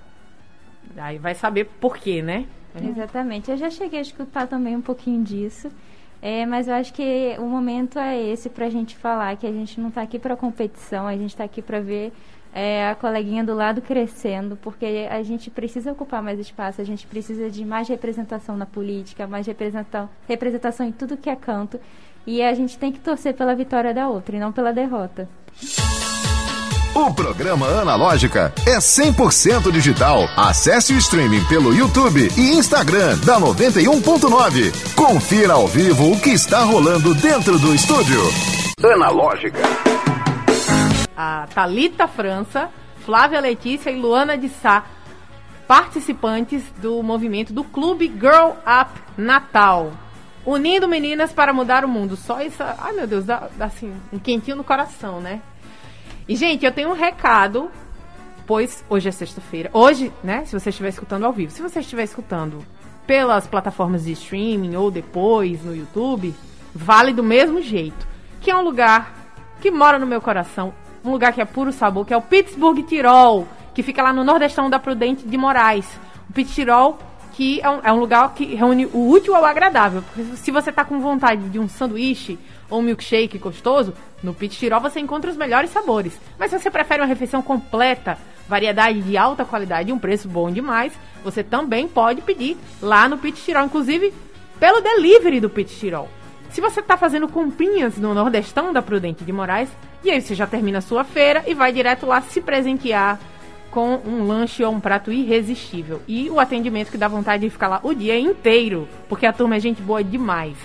Aí 0.97 1.19
vai 1.19 1.35
saber 1.35 1.65
por 1.81 1.97
quê, 1.97 2.23
né? 2.23 2.47
Exatamente. 2.81 3.51
Eu 3.51 3.57
já 3.57 3.71
cheguei 3.71 3.99
a 3.99 4.03
escutar 4.03 4.47
também 4.47 4.77
um 4.77 4.83
pouquinho 4.83 5.23
disso. 5.25 5.71
É, 6.21 6.47
mas 6.47 6.67
eu 6.69 6.75
acho 6.75 6.93
que 6.93 7.37
o 7.39 7.45
momento 7.45 7.99
é 7.99 8.21
esse 8.21 8.49
pra 8.49 8.69
gente 8.69 8.97
falar 8.97 9.37
que 9.37 9.47
a 9.47 9.53
gente 9.53 9.81
não 9.81 9.91
tá 9.91 10.03
aqui 10.03 10.19
pra 10.19 10.37
competição, 10.37 11.07
a 11.07 11.17
gente 11.17 11.37
tá 11.37 11.45
aqui 11.45 11.61
pra 11.61 11.79
ver 11.79 12.13
é, 12.57 12.89
a 12.89 12.95
coleguinha 12.95 13.45
do 13.45 13.55
lado 13.55 13.83
crescendo, 13.83 14.57
porque 14.57 15.07
a 15.11 15.23
gente 15.23 15.51
precisa 15.51 15.93
ocupar 15.93 16.23
mais 16.23 16.41
espaço, 16.41 16.81
a 16.81 16.85
gente 16.85 17.07
precisa 17.07 17.51
de 17.51 17.67
mais 17.67 17.87
representação 17.87 18.57
na 18.57 18.65
política, 18.65 19.27
mais 19.27 19.47
representação, 19.47 20.09
representação 20.27 20.87
em 20.87 20.91
tudo 20.91 21.19
que 21.19 21.29
é 21.29 21.37
canto. 21.37 21.79
E 22.27 22.43
a 22.43 22.55
gente 22.55 22.79
tem 22.79 22.91
que 22.91 22.99
torcer 22.99 23.35
pela 23.35 23.55
vitória 23.55 23.93
da 23.93 24.09
outra 24.09 24.37
e 24.37 24.41
não 24.41 24.53
pela 24.53 24.73
derrota. 24.73 25.29
O 26.95 27.13
programa 27.13 27.67
Analógica 27.67 28.55
é 28.67 28.79
100% 28.79 29.71
digital. 29.71 30.27
Acesse 30.35 30.95
o 30.95 30.97
streaming 30.97 31.45
pelo 31.45 31.75
YouTube 31.75 32.27
e 32.39 32.55
Instagram 32.55 33.19
da 33.19 33.39
91.9. 33.39 34.95
Confira 34.95 35.53
ao 35.53 35.69
vivo 35.69 36.11
o 36.11 36.19
que 36.19 36.31
está 36.31 36.65
rolando 36.65 37.15
dentro 37.17 37.59
do 37.59 37.75
estúdio. 37.75 38.23
Analógica. 38.83 39.61
A 41.17 41.47
Talita 41.55 42.07
França, 42.07 42.71
Flávia 43.05 43.41
Letícia 43.41 43.91
e 43.91 43.99
Luana 43.99 44.37
de 44.37 44.49
Sá, 44.49 44.85
participantes 45.67 46.63
do 46.81 47.03
movimento 47.03 47.53
do 47.53 47.65
Clube 47.65 48.07
Girl 48.07 48.51
Up 48.67 49.01
Natal. 49.17 49.93
Unindo 50.45 50.87
meninas 50.87 51.33
para 51.33 51.53
mudar 51.53 51.85
o 51.85 51.89
mundo. 51.89 52.17
Só 52.17 52.41
isso. 52.41 52.63
Ai, 52.63 52.93
meu 52.93 53.07
Deus, 53.07 53.25
dá, 53.25 53.49
dá 53.57 53.65
assim, 53.67 53.93
um 54.13 54.19
quentinho 54.19 54.57
no 54.57 54.63
coração, 54.63 55.21
né? 55.21 55.43
E, 56.29 56.37
gente, 56.37 56.65
eu 56.65 56.71
tenho 56.71 56.91
um 56.91 56.95
recado, 56.95 57.71
pois 58.47 58.85
hoje 58.89 59.09
é 59.09 59.13
sexta-feira. 59.13 59.71
Hoje, 59.73 60.13
né? 60.23 60.45
Se 60.45 60.59
você 60.59 60.71
estiver 60.71 60.89
escutando 60.89 61.25
ao 61.25 61.33
vivo. 61.33 61.51
Se 61.51 61.63
você 61.63 61.81
estiver 61.81 62.05
escutando 62.05 62.65
pelas 63.07 63.47
plataformas 63.47 64.05
de 64.05 64.13
streaming 64.13 64.77
ou 64.77 64.91
depois 64.91 65.65
no 65.65 65.75
YouTube, 65.75 66.35
vale 66.73 67.13
do 67.13 67.25
mesmo 67.25 67.61
jeito. 67.61 68.07
Que 68.41 68.51
é 68.51 68.57
um 68.57 68.63
lugar 68.63 69.15
que 69.61 69.71
mora 69.71 69.99
no 69.99 70.07
meu 70.07 70.21
coração. 70.21 70.73
Um 71.07 71.13
lugar 71.13 71.33
que 71.33 71.41
é 71.41 71.45
puro 71.45 71.73
sabor, 71.73 72.05
que 72.05 72.13
é 72.13 72.17
o 72.17 72.21
Pittsburgh 72.21 72.83
Tirol, 72.83 73.47
que 73.73 73.81
fica 73.81 74.03
lá 74.03 74.13
no 74.13 74.25
nordestão 74.25 74.69
da 74.69 74.77
Prudente 74.81 75.25
de 75.25 75.37
Moraes. 75.39 75.87
O 76.29 76.33
Pit 76.33 76.53
Tirol, 76.53 76.99
que 77.35 77.61
é 77.61 77.71
um, 77.71 77.81
é 77.85 77.93
um 77.93 78.01
lugar 78.01 78.35
que 78.35 78.57
reúne 78.57 78.87
o 78.87 79.09
útil 79.09 79.37
ao 79.37 79.45
agradável. 79.45 80.03
Porque 80.03 80.37
se 80.37 80.51
você 80.51 80.73
tá 80.73 80.85
com 80.85 80.99
vontade 80.99 81.49
de 81.49 81.61
um 81.61 81.69
sanduíche 81.69 82.37
ou 82.69 82.81
um 82.81 82.83
milkshake 82.83 83.39
gostoso, 83.39 83.95
no 84.21 84.35
Pit 84.35 84.59
Tirol 84.59 84.81
você 84.81 84.99
encontra 84.99 85.31
os 85.31 85.37
melhores 85.37 85.71
sabores. 85.71 86.19
Mas 86.37 86.51
se 86.51 86.59
você 86.59 86.73
prefere 86.73 87.03
uma 87.03 87.07
refeição 87.07 87.41
completa, 87.41 88.19
variedade 88.49 89.01
de 89.01 89.17
alta 89.17 89.45
qualidade 89.45 89.91
e 89.91 89.93
um 89.93 90.01
preço 90.01 90.27
bom 90.29 90.51
demais, 90.51 90.93
você 91.23 91.45
também 91.45 91.87
pode 91.87 92.21
pedir 92.21 92.57
lá 92.83 93.09
no 93.09 93.17
Pit 93.17 93.41
Tirol, 93.41 93.67
inclusive 93.67 94.13
pelo 94.59 94.81
delivery 94.81 95.39
do 95.39 95.49
Pit 95.49 95.73
Tirol. 95.79 96.09
Se 96.51 96.61
você 96.61 96.81
está 96.81 96.97
fazendo 96.97 97.29
comprinhas 97.29 97.99
no 97.99 98.15
Nordestão 98.15 98.73
da 98.73 98.81
Prudente 98.81 99.25
de 99.25 99.33
Moraes, 99.33 99.69
e 100.05 100.11
aí 100.11 100.21
você 100.21 100.35
já 100.35 100.47
termina 100.47 100.79
a 100.79 100.83
sua 100.83 101.05
feira 101.05 101.43
e 101.47 101.55
vai 101.55 101.73
direto 101.73 102.07
lá 102.07 102.21
se 102.21 102.41
presentear 102.41 103.19
com 103.71 104.01
um 104.07 104.27
lanche 104.27 104.65
ou 104.65 104.73
um 104.73 104.81
prato 104.81 105.13
irresistível. 105.13 106.01
E 106.09 106.31
o 106.31 106.41
atendimento 106.41 106.91
que 106.91 106.97
dá 106.97 107.09
vontade 107.09 107.43
de 107.43 107.51
ficar 107.51 107.69
lá 107.69 107.81
o 107.83 107.93
dia 107.93 108.19
inteiro, 108.19 108.89
porque 109.09 109.27
a 109.27 109.33
turma 109.33 109.57
é 109.57 109.61
gente 109.61 109.83
boa 109.83 110.03
demais. 110.03 110.57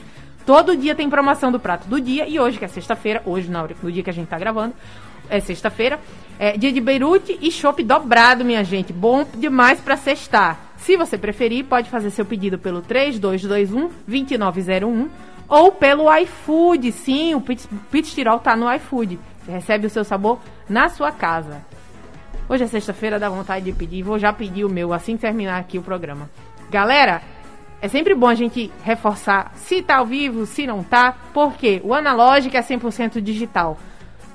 Todo 0.46 0.76
dia 0.76 0.96
tem 0.96 1.10
promoção 1.10 1.52
do 1.52 1.60
prato 1.60 1.88
do 1.88 2.00
dia 2.00 2.28
e 2.28 2.40
hoje, 2.40 2.58
que 2.58 2.66
é 2.66 2.68
sexta-feira, 2.68 3.22
hoje 3.26 3.50
na 3.50 3.64
hora- 3.64 3.76
no 3.82 3.92
dia 3.92 4.02
que 4.04 4.10
a 4.10 4.14
gente 4.14 4.28
tá 4.28 4.40
gravando, 4.40 4.74
é 5.30 5.40
sexta-feira, 5.40 6.00
é 6.40 6.58
dia 6.58 6.72
de 6.72 6.82
Beirute 6.82 7.38
e 7.42 7.52
chopp 7.52 7.84
dobrado, 7.84 8.44
minha 8.44 8.64
gente. 8.64 8.92
Bom 8.92 9.26
demais 9.36 9.80
pra 9.80 9.98
sextar. 9.98 10.60
Se 10.78 10.98
você 10.98 11.18
preferir, 11.18 11.66
pode 11.66 11.90
fazer 11.90 12.10
seu 12.10 12.26
pedido 12.26 12.58
pelo 12.58 12.82
3221 12.82 13.92
2901 14.08 15.10
ou 15.52 15.70
pelo 15.70 16.12
iFood. 16.20 16.94
Sim, 16.94 17.36
o 17.36 17.42
Pit, 17.42 18.16
Tirol 18.16 18.40
tá 18.40 18.56
no 18.56 18.74
iFood. 18.74 19.20
Você 19.44 19.52
recebe 19.52 19.86
o 19.86 19.90
seu 19.90 20.06
sabor 20.06 20.40
na 20.70 20.88
sua 20.88 21.12
casa. 21.12 21.62
Hoje 22.48 22.64
é 22.64 22.68
sexta-feira, 22.68 23.20
dá 23.20 23.30
vontade 23.30 23.66
de 23.66 23.74
pedir. 23.74 24.02
Vou 24.02 24.18
já 24.18 24.32
pedir 24.32 24.64
o 24.64 24.70
meu 24.70 24.94
assim 24.94 25.16
que 25.16 25.22
terminar 25.22 25.60
aqui 25.60 25.78
o 25.78 25.84
programa. 25.84 26.30
Galera, 26.70 27.22
é 27.82 27.88
sempre 27.90 28.16
bom 28.16 28.28
a 28.28 28.36
gente 28.36 28.72
reforçar 28.84 29.52
se 29.56 29.82
tá 29.82 29.98
ao 29.98 30.06
vivo, 30.06 30.46
se 30.46 30.66
não 30.66 30.84
tá, 30.84 31.18
porque 31.34 31.82
o 31.84 31.94
analógico 31.94 32.56
é 32.56 32.62
100% 32.62 33.20
digital. 33.20 33.78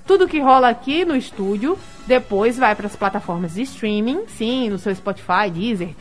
Tudo 0.07 0.29
que 0.29 0.39
rola 0.39 0.69
aqui 0.69 1.05
no 1.05 1.17
estúdio, 1.17 1.79
depois 2.07 2.59
vai 2.59 2.75
para 2.75 2.87
as 2.87 2.95
plataformas 2.95 3.55
de 3.55 3.63
streaming, 3.63 4.27
sim, 4.29 4.69
no 4.69 4.79
seu 4.79 4.95
Spotify, 4.95 5.51
Deezer, 5.51 5.95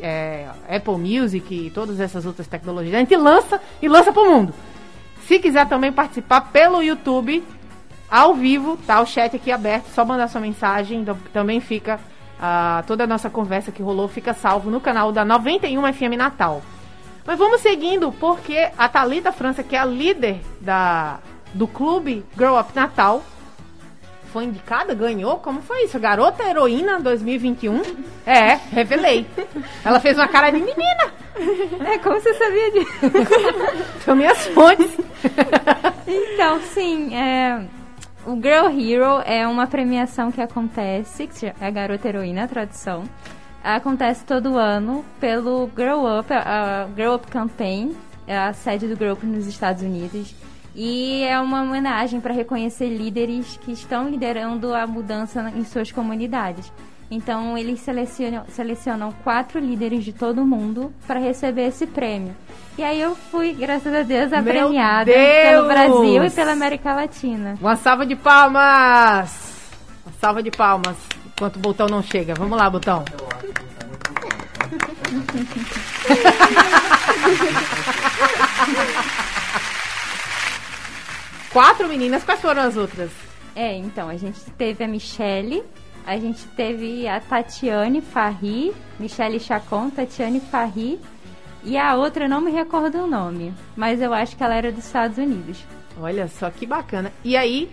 é, 0.00 0.46
Apple 0.68 0.96
Music 0.98 1.54
e 1.54 1.70
todas 1.70 2.00
essas 2.00 2.26
outras 2.26 2.46
tecnologias. 2.46 2.94
A 2.94 2.98
gente 2.98 3.16
lança 3.16 3.60
e 3.80 3.88
lança 3.88 4.12
pro 4.12 4.30
mundo. 4.30 4.54
Se 5.26 5.38
quiser 5.38 5.68
também 5.68 5.92
participar 5.92 6.52
pelo 6.52 6.82
YouTube, 6.82 7.42
ao 8.08 8.34
vivo, 8.34 8.76
tá 8.86 9.00
o 9.00 9.06
chat 9.06 9.34
aqui 9.34 9.50
aberto, 9.50 9.86
só 9.88 10.04
mandar 10.04 10.28
sua 10.28 10.40
mensagem, 10.40 11.00
então 11.00 11.16
também 11.32 11.60
fica 11.60 11.98
ah, 12.40 12.84
toda 12.86 13.04
a 13.04 13.06
nossa 13.06 13.28
conversa 13.28 13.72
que 13.72 13.82
rolou 13.82 14.06
fica 14.06 14.32
salvo 14.32 14.70
no 14.70 14.80
canal 14.80 15.10
da 15.10 15.24
91 15.24 15.92
FM 15.92 16.16
Natal. 16.16 16.62
Mas 17.26 17.38
vamos 17.38 17.60
seguindo, 17.60 18.12
porque 18.12 18.70
a 18.78 18.88
Thalita 18.88 19.32
França, 19.32 19.64
que 19.64 19.74
é 19.74 19.80
a 19.80 19.84
líder 19.84 20.40
da, 20.60 21.18
do 21.52 21.66
clube 21.66 22.24
Grow 22.36 22.58
Up 22.58 22.70
Natal, 22.72 23.24
foi 24.36 24.44
indicada, 24.44 24.94
ganhou? 24.94 25.38
Como 25.38 25.62
foi 25.62 25.84
isso? 25.84 25.98
Garota 25.98 26.44
Heroína 26.44 27.00
2021? 27.00 27.80
É, 28.26 28.60
revelei. 28.70 29.26
Ela 29.82 29.98
fez 29.98 30.14
uma 30.18 30.28
cara 30.28 30.50
de 30.50 30.58
menina. 30.58 31.14
É, 31.90 31.96
como 31.96 32.20
você 32.20 32.34
sabia 32.34 32.70
disso? 32.70 32.92
São 34.04 34.14
minhas 34.14 34.46
fontes. 34.48 34.94
Então, 36.06 36.60
sim, 36.60 37.16
é, 37.16 37.64
o 38.26 38.34
Girl 38.34 38.66
Hero 38.78 39.22
é 39.24 39.48
uma 39.48 39.66
premiação 39.66 40.30
que 40.30 40.42
acontece, 40.42 41.26
que 41.26 41.46
é 41.46 41.54
a 41.58 41.70
Garota 41.70 42.06
Heroína, 42.06 42.44
a 42.44 42.48
tradução. 42.48 43.04
Acontece 43.64 44.22
todo 44.26 44.58
ano 44.58 45.02
pelo 45.18 45.66
Grow 45.68 46.18
Up, 46.18 46.30
a 46.30 46.86
Grow 46.94 47.14
Up 47.14 47.26
Campaign, 47.28 47.96
a 48.28 48.52
sede 48.52 48.86
do 48.86 48.98
Grow 48.98 49.14
Up 49.14 49.24
nos 49.24 49.46
Estados 49.46 49.82
Unidos. 49.82 50.34
E 50.78 51.22
é 51.24 51.40
uma 51.40 51.62
homenagem 51.62 52.20
para 52.20 52.34
reconhecer 52.34 52.90
líderes 52.90 53.58
que 53.64 53.72
estão 53.72 54.10
liderando 54.10 54.74
a 54.74 54.86
mudança 54.86 55.50
em 55.56 55.64
suas 55.64 55.90
comunidades. 55.90 56.70
Então, 57.10 57.56
eles 57.56 57.80
selecionam, 57.80 58.44
selecionam 58.48 59.10
quatro 59.24 59.58
líderes 59.58 60.04
de 60.04 60.12
todo 60.12 60.44
mundo 60.44 60.92
para 61.06 61.18
receber 61.18 61.68
esse 61.68 61.86
prêmio. 61.86 62.36
E 62.76 62.82
aí 62.84 63.00
eu 63.00 63.16
fui, 63.16 63.54
graças 63.54 63.94
a 63.94 64.02
Deus, 64.02 64.34
a 64.34 64.42
Meu 64.42 64.52
premiada 64.52 65.10
Deus! 65.10 65.42
pelo 65.42 65.66
Brasil 65.66 66.24
e 66.24 66.30
pela 66.30 66.52
América 66.52 66.94
Latina. 66.94 67.56
Uma 67.58 67.76
salva 67.76 68.04
de 68.04 68.14
palmas! 68.14 69.54
Uma 70.04 70.12
salva 70.20 70.42
de 70.42 70.50
palmas. 70.50 70.96
Enquanto 71.26 71.56
o 71.56 71.60
botão 71.60 71.86
não 71.86 72.02
chega. 72.02 72.34
Vamos 72.34 72.58
lá, 72.58 72.68
botão. 72.68 73.02
quatro 81.56 81.88
meninas. 81.88 82.22
Quais 82.22 82.38
foram 82.38 82.60
as 82.60 82.76
outras? 82.76 83.10
É, 83.54 83.74
então, 83.74 84.10
a 84.10 84.16
gente 84.18 84.38
teve 84.58 84.84
a 84.84 84.88
Michelle, 84.88 85.62
a 86.06 86.18
gente 86.18 86.44
teve 86.48 87.08
a 87.08 87.18
Tatiane 87.18 88.02
Farri, 88.02 88.74
Michelle 89.00 89.40
Chacon, 89.40 89.88
Tatiane 89.88 90.38
Farri, 90.38 91.00
e 91.64 91.78
a 91.78 91.94
outra 91.94 92.26
eu 92.26 92.28
não 92.28 92.42
me 92.42 92.50
recordo 92.50 92.98
o 92.98 93.06
nome, 93.06 93.54
mas 93.74 94.02
eu 94.02 94.12
acho 94.12 94.36
que 94.36 94.44
ela 94.44 94.54
era 94.54 94.70
dos 94.70 94.84
Estados 94.84 95.16
Unidos. 95.16 95.64
Olha 95.98 96.28
só 96.28 96.50
que 96.50 96.66
bacana. 96.66 97.10
E 97.24 97.34
aí, 97.38 97.70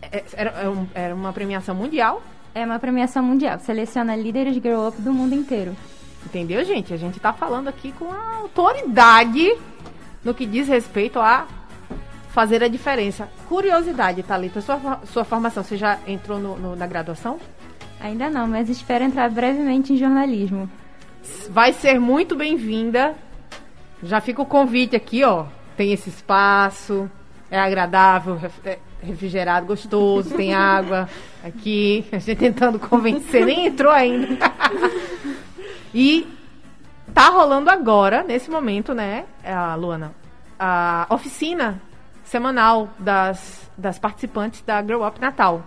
é- 0.00 0.24
era, 0.32 0.50
era 0.52 0.70
um- 0.70 0.86
era 0.94 1.14
uma 1.14 1.32
premiação 1.32 1.74
mundial, 1.74 2.22
É 2.56 2.64
uma 2.64 2.78
premiação 2.78 3.22
mundial, 3.22 3.58
seleciona 3.58 4.14
líderes 4.16 4.54
girl 4.54 4.86
up 4.88 5.02
do 5.02 5.12
mundo 5.12 5.34
inteiro. 5.34 5.76
entendeu, 6.24 6.64
gente? 6.64 6.94
A 6.94 6.96
gente 6.96 7.20
tá 7.20 7.32
falando 7.34 7.68
aqui 7.68 7.92
com 7.98 8.10
a 8.10 8.36
autoridade 8.36 9.54
no 10.24 10.32
que 10.32 10.46
diz 10.46 10.68
respeito 10.68 11.18
a 11.18 11.46
fazer 12.34 12.64
a 12.64 12.68
diferença. 12.68 13.28
Curiosidade, 13.48 14.20
Thalita, 14.24 14.60
sua, 14.60 15.00
sua 15.06 15.24
formação, 15.24 15.62
você 15.62 15.76
já 15.76 15.98
entrou 16.04 16.38
no- 16.40 16.56
no- 16.58 16.74
na 16.76 16.84
graduação? 16.86 17.38
Ainda 18.00 18.28
não, 18.28 18.48
mas 18.48 18.68
espero 18.68 19.04
entrar 19.04 19.30
brevemente 19.30 19.92
em 19.92 19.96
jornalismo. 19.96 20.68
vai 21.48 21.72
ser 21.72 21.98
muito 21.98 22.34
bem-vinda. 22.36 23.14
Já 24.02 24.20
fica 24.20 24.42
o 24.42 24.46
convite 24.46 24.94
aqui, 24.94 25.24
ó. 25.24 25.46
Tem 25.76 25.90
esse 25.92 26.10
espaço, 26.10 27.08
é 27.50 27.58
agradável, 27.58 28.38
é 28.64 28.78
refrigerado, 29.02 29.64
gostoso, 29.66 30.34
tem 30.34 30.52
água 30.54 31.08
aqui. 31.42 32.04
A 32.12 32.18
gente 32.18 32.36
tentando 32.38 32.78
convencer, 32.78 33.46
nem 33.46 33.66
entrou 33.66 33.90
ainda. 33.92 34.36
e 35.94 36.26
tá 37.14 37.28
rolando 37.30 37.70
agora, 37.70 38.22
nesse 38.22 38.50
momento, 38.50 38.92
né, 38.92 39.24
a 39.44 39.74
Luana, 39.76 40.12
a 40.58 41.06
oficina 41.08 41.80
semanal 42.24 42.88
das, 42.98 43.70
das 43.76 43.98
participantes 43.98 44.62
da 44.62 44.80
Grow 44.82 45.06
Up 45.06 45.20
Natal. 45.20 45.62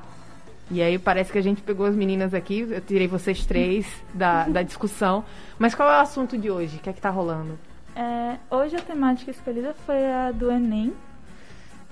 E 0.70 0.82
aí 0.82 1.00
parece 1.00 1.32
que 1.32 1.38
a 1.38 1.42
gente 1.42 1.62
pegou 1.62 1.86
as 1.86 1.96
meninas 1.96 2.34
aqui, 2.34 2.68
eu 2.70 2.82
tirei 2.82 3.08
vocês 3.08 3.46
três 3.46 3.88
da, 4.14 4.44
da 4.50 4.62
discussão. 4.62 5.24
Mas 5.58 5.74
qual 5.74 5.90
é 5.90 5.98
o 5.98 6.02
assunto 6.02 6.38
de 6.38 6.52
hoje? 6.52 6.78
O 6.78 6.80
que 6.80 6.90
é 6.90 6.94
que 6.94 7.02
tá 7.02 7.10
rolando? 7.10 7.58
É, 7.96 8.38
hoje 8.52 8.76
a 8.76 8.82
temática 8.82 9.32
escolhida 9.32 9.74
foi 9.86 10.06
a 10.12 10.32
do 10.32 10.52
Enem, 10.52 10.94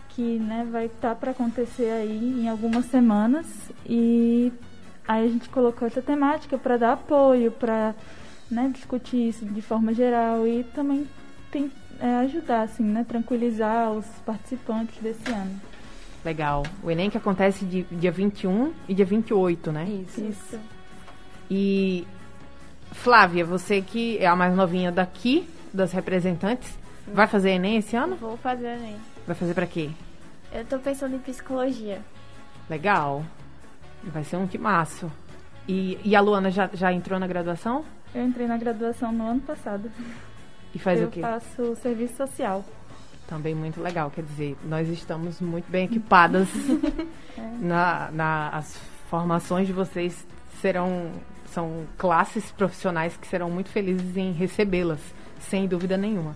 que 0.10 0.40
né, 0.40 0.68
vai 0.70 0.86
estar 0.86 1.16
para 1.16 1.32
acontecer 1.32 1.90
aí 1.90 2.42
em 2.42 2.50
algumas 2.50 2.86
semanas. 2.86 3.48
E 3.86 4.52
aí 5.08 5.26
a 5.26 5.30
gente 5.30 5.50
colocou 5.50 5.88
essa 5.88 6.02
temática 6.02 6.58
para 6.58 6.78
dar 6.78 6.94
apoio, 6.94 7.52
para 7.52 7.96
né, 8.52 8.70
discutir 8.74 9.30
isso 9.30 9.46
de 9.46 9.62
forma 9.62 9.94
geral 9.94 10.46
e 10.46 10.64
também 10.64 11.08
tem, 11.50 11.72
é, 12.00 12.16
ajudar, 12.18 12.64
assim, 12.64 12.84
né, 12.84 13.06
tranquilizar 13.08 13.92
os 13.92 14.06
participantes 14.26 14.98
desse 15.02 15.30
ano. 15.32 15.60
Legal. 16.24 16.64
O 16.84 16.90
Enem 16.90 17.10
que 17.10 17.18
acontece 17.18 17.66
de, 17.66 17.84
dia 17.84 18.12
21 18.12 18.74
e 18.88 18.94
dia 18.94 19.06
28, 19.06 19.72
né? 19.72 19.86
Isso. 19.86 20.22
Isso. 20.22 20.60
E 21.50 22.08
Flávia, 22.92 23.46
você 23.46 23.82
que 23.82 24.18
é 24.18 24.26
a 24.26 24.36
mais 24.36 24.56
novinha 24.56 24.92
daqui, 24.92 25.48
das 25.72 25.92
representantes, 25.92 26.78
vai 27.08 27.28
fazer 27.28 27.52
Enem 27.52 27.78
esse 27.78 27.96
ano? 27.96 28.16
Vou 28.16 28.38
fazer 28.38 28.68
Enem. 28.68 28.96
Vai 29.28 29.36
fazer 29.36 29.54
pra 29.54 29.68
quê? 29.68 29.92
Eu 30.52 30.66
tô 30.66 30.80
pensando 30.80 31.16
em 31.16 31.20
psicologia. 31.20 32.02
Legal. 32.70 33.24
Vai 34.04 34.24
ser 34.24 34.38
um 34.38 34.48
timaço. 34.48 35.12
E, 35.68 36.00
e 36.04 36.16
a 36.16 36.22
Luana 36.22 36.50
já, 36.50 36.70
já 36.74 36.92
entrou 36.92 37.20
na 37.20 37.28
graduação? 37.28 37.84
Eu 38.14 38.26
entrei 38.26 38.48
na 38.48 38.58
graduação 38.58 39.12
no 39.12 39.28
ano 39.28 39.42
passado. 39.42 39.92
E 40.76 40.80
faz 40.80 41.00
eu 41.00 41.08
o 41.08 41.12
quê? 41.12 41.22
faço 41.22 41.76
serviço 41.82 42.18
social. 42.18 42.64
Também 43.28 43.56
muito 43.56 43.82
legal, 43.82 44.12
quer 44.12 44.24
dizer, 44.24 44.56
nós 44.66 44.88
estamos 44.90 45.42
muito 45.42 45.72
bem 45.72 45.86
equipadas 45.86 46.48
na, 47.60 48.12
na 48.12 48.50
as 48.50 48.78
formações 49.10 49.66
de 49.66 49.74
vocês 49.74 50.28
serão 50.62 51.12
são 51.52 51.86
classes 51.98 52.52
profissionais 52.52 53.16
que 53.16 53.26
serão 53.26 53.50
muito 53.50 53.70
felizes 53.70 54.18
em 54.18 54.34
recebê-las, 54.34 55.00
sem 55.50 55.66
dúvida 55.66 55.96
nenhuma. 55.96 56.36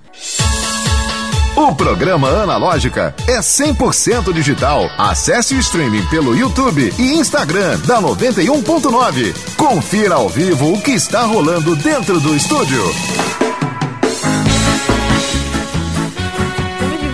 O 1.57 1.75
programa 1.75 2.29
Analógica 2.29 3.13
é 3.27 3.39
100% 3.39 4.31
digital. 4.31 4.89
Acesse 4.97 5.53
o 5.55 5.59
streaming 5.59 6.05
pelo 6.05 6.33
YouTube 6.33 6.93
e 6.97 7.15
Instagram 7.15 7.77
da 7.79 8.01
91.9. 8.01 9.55
Confira 9.57 10.15
ao 10.15 10.29
vivo 10.29 10.71
o 10.71 10.81
que 10.81 10.91
está 10.91 11.23
rolando 11.23 11.75
dentro 11.75 12.21
do 12.21 12.33
estúdio. 12.33 12.81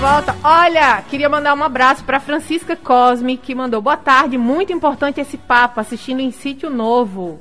Volta. 0.05 0.35
Olha, 0.43 1.01
queria 1.01 1.27
mandar 1.27 1.55
um 1.55 1.63
abraço 1.63 2.03
para 2.03 2.19
Francisca 2.19 2.75
Cosme, 2.75 3.37
que 3.37 3.55
mandou 3.55 3.81
boa 3.81 3.97
tarde, 3.97 4.37
muito 4.37 4.71
importante 4.71 5.19
esse 5.19 5.35
papo, 5.35 5.79
assistindo 5.79 6.19
em 6.19 6.29
sítio 6.29 6.69
novo. 6.69 7.39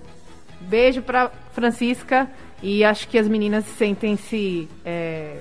Beijo 0.63 1.03
para 1.03 1.31
Francisca 1.53 2.27
e 2.63 2.83
acho 2.83 3.07
que 3.07 3.19
as 3.19 3.29
meninas 3.29 3.67
sentem-se 3.67 4.67
é, 4.83 5.41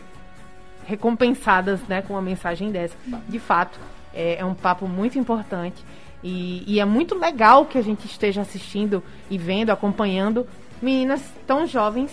recompensadas, 0.85 1.79
né, 1.87 2.01
com 2.01 2.11
uma 2.11 2.21
mensagem 2.21 2.71
dessa. 2.71 2.97
De 3.29 3.39
fato, 3.39 3.79
é, 4.13 4.39
é 4.39 4.43
um 4.43 4.53
papo 4.53 4.85
muito 4.85 5.17
importante 5.17 5.81
e, 6.21 6.65
e 6.67 6.77
é 6.77 6.83
muito 6.83 7.17
legal 7.17 7.65
que 7.65 7.77
a 7.77 7.81
gente 7.81 8.05
esteja 8.05 8.41
assistindo 8.41 9.01
e 9.29 9.37
vendo, 9.37 9.69
acompanhando 9.69 10.45
meninas 10.81 11.21
tão 11.47 11.65
jovens 11.65 12.11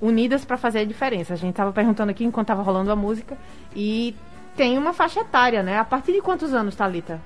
unidas 0.00 0.44
para 0.44 0.56
fazer 0.56 0.80
a 0.80 0.84
diferença. 0.84 1.34
A 1.34 1.36
gente 1.36 1.50
estava 1.50 1.72
perguntando 1.72 2.10
aqui 2.10 2.24
enquanto 2.24 2.46
estava 2.46 2.62
rolando 2.62 2.90
a 2.92 2.96
música 2.96 3.36
e 3.74 4.14
tem 4.56 4.76
uma 4.78 4.92
faixa 4.92 5.20
etária, 5.20 5.62
né? 5.62 5.78
A 5.78 5.84
partir 5.84 6.12
de 6.12 6.20
quantos 6.20 6.52
anos, 6.54 6.74
Thalita? 6.74 7.20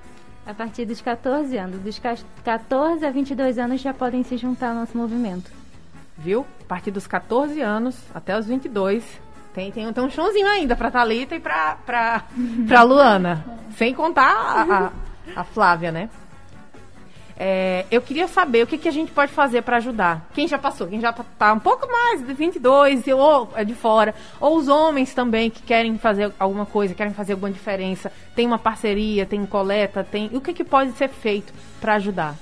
A 0.47 0.53
partir 0.53 0.85
dos 0.85 1.01
14 1.01 1.57
anos, 1.57 1.81
dos 1.81 1.99
ca- 1.99 2.17
14 2.45 3.07
a 3.07 3.11
22 3.11 3.59
anos 3.59 3.81
já 3.81 3.95
podem 3.95 4.23
se 4.25 4.37
juntar 4.37 4.71
ao 4.71 4.75
nosso 4.75 4.97
movimento. 4.99 5.51
Viu? 6.19 6.45
A 6.63 6.65
partir 6.65 6.91
dos 6.91 7.07
14 7.07 7.61
anos 7.61 7.97
até 8.15 8.37
os 8.39 8.47
22. 8.47 9.05
Tem, 9.55 9.71
tem, 9.71 9.93
tem 9.93 10.05
um 10.05 10.11
chãozinho 10.11 10.47
ainda 10.49 10.75
pra 10.75 10.91
Thalita 10.91 11.35
e 11.37 11.41
pra, 11.41 11.77
pra, 11.87 12.25
pra 12.67 12.83
Luana. 12.83 13.45
Sem 13.77 13.95
contar 13.95 14.31
a, 14.33 14.63
a, 15.37 15.41
a 15.41 15.45
Flávia, 15.45 15.93
né? 15.93 16.09
É, 17.45 17.87
eu 17.91 18.01
queria 18.01 18.29
saber 18.29 18.63
o 18.63 18.69
que, 18.69 18.79
que 18.79 18.87
a 18.87 18.93
gente 18.93 19.11
pode 19.11 19.33
fazer 19.33 19.63
para 19.63 19.79
ajudar. 19.79 20.29
Quem 20.33 20.47
já 20.47 20.57
passou, 20.61 20.87
quem 20.87 21.01
já 21.01 21.13
tá 21.13 21.53
um 21.53 21.59
pouco 21.59 21.91
mais 21.91 22.25
de 22.25 22.33
22 22.33 23.05
e- 23.05 23.13
ou 23.13 23.51
é 23.57 23.65
de 23.65 23.75
fora, 23.75 24.15
ou 24.41 24.57
os 24.57 24.69
homens 24.69 25.13
também 25.13 25.51
que 25.51 25.61
querem 25.61 25.99
fazer 25.99 26.33
alguma 26.39 26.65
coisa, 26.65 26.95
querem 26.95 27.13
fazer 27.13 27.33
alguma 27.33 27.51
diferença, 27.51 28.13
tem 28.37 28.47
uma 28.47 28.61
parceria, 28.61 29.27
tem 29.27 29.45
coleta, 29.45 30.05
tem 30.05 30.31
o 30.33 30.41
que, 30.41 30.53
que 30.55 30.63
pode 30.63 30.93
ser 30.93 31.09
feito 31.09 31.53
para 31.81 31.95
ajudar? 31.95 32.37